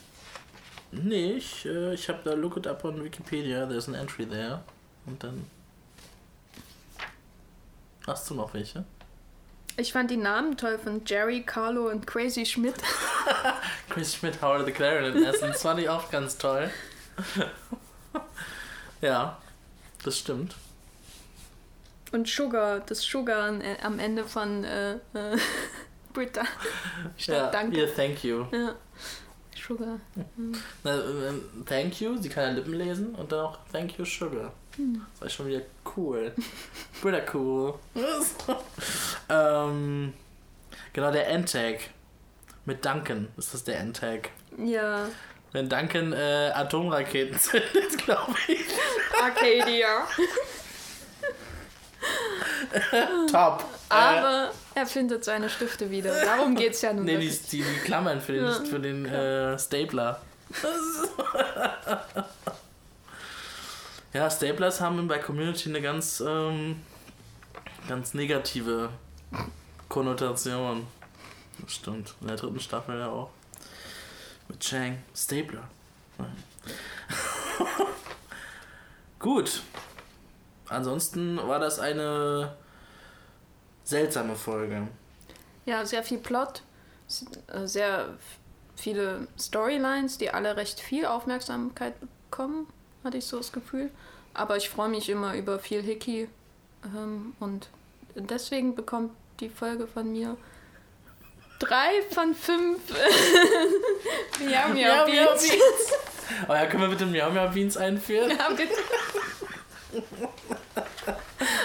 Nee, 0.93 1.33
ich, 1.33 1.67
äh, 1.67 1.95
ich 1.95 2.09
habe 2.09 2.21
da 2.25 2.35
Look 2.35 2.57
it 2.57 2.67
up 2.67 2.85
on 2.85 3.03
Wikipedia, 3.03 3.67
there's 3.67 3.89
an 3.89 3.95
entry 3.95 4.27
there. 4.27 4.63
Und 5.07 5.23
dann. 5.23 5.45
Hast 8.07 8.31
du 8.31 8.35
noch 8.35 8.55
welche? 8.55 8.85
Ich 9.77 9.93
fand 9.93 10.11
die 10.11 10.17
Namen 10.17 10.57
toll 10.57 10.79
von 10.79 11.03
Jerry, 11.05 11.43
Carlo 11.43 11.89
und 11.89 12.07
Crazy 12.07 12.47
Schmidt. 12.47 12.77
Crazy 13.89 14.19
Schmidt, 14.19 14.41
Howard 14.41 14.67
the 14.67 14.73
Clarinet. 14.73 15.17
Das 15.43 15.61
fand 15.61 15.81
ich 15.81 15.89
auch 15.89 16.11
ganz 16.11 16.39
toll. 16.39 16.71
ja, 19.01 19.37
das 20.05 20.19
stimmt. 20.19 20.55
Und 22.13 22.29
Sugar, 22.29 22.79
das 22.81 23.03
Sugar 23.03 23.53
am 23.83 23.99
Ende 23.99 24.25
von 24.25 24.63
äh, 24.63 24.95
äh, 24.95 24.99
Britta. 26.15 26.43
Statt 27.19 27.37
ja, 27.37 27.51
Danke. 27.51 27.77
Yeah, 27.77 27.91
thank 27.95 28.25
you. 28.25 28.47
Ja. 28.51 28.75
Sugar. 29.55 29.99
Mhm. 30.15 30.55
Na, 30.83 30.95
äh, 30.97 31.33
thank 31.67 32.01
you, 32.01 32.17
sie 32.17 32.29
kann 32.29 32.45
ja 32.45 32.51
Lippen 32.51 32.75
lesen 32.75 33.15
und 33.15 33.31
dann 33.33 33.41
auch 33.41 33.59
thank 33.71 33.99
you, 33.99 34.05
Sugar. 34.05 34.53
Mhm. 34.79 35.05
Das 35.13 35.21
war 35.21 35.29
schon 35.29 35.47
wieder 35.49 35.63
cool. 35.97 36.33
Britta 37.03 37.21
cool. 37.35 37.75
ähm, 39.29 40.15
genau, 40.93 41.11
der 41.11 41.29
Endtag. 41.29 41.81
Mit 42.67 42.83
Duncan 42.83 43.29
ist 43.37 43.53
das 43.53 43.65
der 43.65 43.79
Endtag. 43.79 44.31
Ja. 44.57 45.07
Wenn 45.53 45.69
Duncan 45.69 46.15
äh, 46.15 46.51
Atomraketen 46.55 47.39
zündet, 47.39 47.99
glaube 47.99 48.35
ich. 48.49 48.65
Arcadia. 49.23 50.07
Top. 53.31 53.65
Aber 53.95 54.51
äh, 54.51 54.81
er 54.81 54.87
findet 54.87 55.25
seine 55.25 55.49
Stifte 55.49 55.91
wieder. 55.91 56.25
Darum 56.25 56.55
geht 56.57 56.73
es 56.75 56.83
ja 56.83 56.93
nur. 56.93 57.05
Nee, 57.05 57.19
die, 57.19 57.29
die, 57.31 57.63
die, 57.63 57.79
Klammern 57.85 58.21
für 58.21 58.33
den, 58.33 58.45
ja. 58.45 58.53
für 58.53 58.81
den 58.81 59.07
äh, 59.07 59.59
Stapler. 59.59 60.21
ja, 64.13 64.31
Staplers 64.31 64.81
haben 64.81 65.07
bei 65.09 65.19
Community 65.19 65.69
eine 65.69 65.81
ganz, 65.81 66.23
ähm, 66.27 66.83
ganz 67.89 68.15
negative 68.15 68.91
Konnotation. 69.89 70.87
Das 71.61 71.73
stimmt. 71.73 72.15
In 72.21 72.27
der 72.27 72.37
dritten 72.37 72.61
Staffel 72.61 72.99
ja 72.99 73.09
auch. 73.09 73.31
Mit 74.49 74.61
Chang. 74.61 74.99
Stapler. 75.15 75.69
Gut. 79.19 79.63
Ansonsten 80.69 81.37
war 81.37 81.61
das 81.61 81.79
eine 81.79 82.57
seltsame 83.85 84.35
Folge. 84.35 84.89
Ja, 85.67 85.85
sehr 85.85 86.03
viel 86.03 86.19
Plot, 86.19 86.63
äh, 87.53 87.67
sehr 87.67 88.17
viele 88.77 89.29
Storylines, 89.39 90.19
die 90.19 90.31
alle 90.31 90.57
recht 90.57 90.81
viel 90.81 91.07
Aufmerksamkeit 91.07 91.95
bekommen, 92.01 92.67
hatte 93.03 93.19
ich 93.19 93.27
so 93.27 93.39
das 93.39 93.53
Gefühl. 93.53 93.91
Aber 94.35 94.57
ich 94.57 94.69
freue 94.69 94.89
mich 94.89 95.09
immer 95.09 95.35
über 95.35 95.59
viel 95.59 95.83
Hickey 95.83 96.29
ähm, 96.85 97.35
und 97.39 97.69
deswegen 98.17 98.75
bekommt 98.75 99.13
die 99.41 99.49
Folge 99.49 99.87
von 99.87 100.11
mir 100.11 100.37
drei 101.59 102.03
von 102.11 102.35
fünf 102.35 102.81
Miau 104.41 104.69
Miau 104.69 105.07
Beans. 105.07 105.53
Oh 106.49 106.53
ja, 106.53 106.67
können 106.67 106.83
wir 106.83 106.89
bitte 106.89 107.07
Miau 107.07 107.31
Miau 107.31 107.49
Beans 107.49 107.77
einführen? 107.77 108.31
Ja, 108.31 108.49
bitte. 108.51 108.75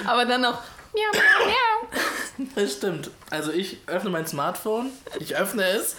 Aber 0.05 0.25
dann 0.25 0.41
noch 0.41 0.61
Miau 0.93 1.11
Miau 1.13 1.45
Miau. 1.47 1.68
Das 2.59 2.73
stimmt. 2.73 3.09
Also 3.29 3.53
ich 3.53 3.77
öffne 3.87 4.09
mein 4.09 4.27
Smartphone, 4.27 4.91
ich 5.17 5.37
öffne 5.37 5.63
es 5.63 5.95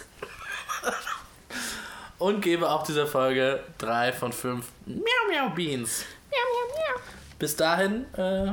und 2.18 2.42
gebe 2.42 2.68
auch 2.68 2.82
dieser 2.82 3.06
Folge 3.06 3.64
drei 3.78 4.12
von 4.12 4.30
fünf 4.30 4.66
Miau 4.84 5.00
Miau 5.30 5.48
Beans. 5.54 6.04
Miau 6.30 6.38
Miau 6.52 6.76
Miau. 6.76 7.02
Bis 7.38 7.56
dahin, 7.56 8.04
äh. 8.14 8.52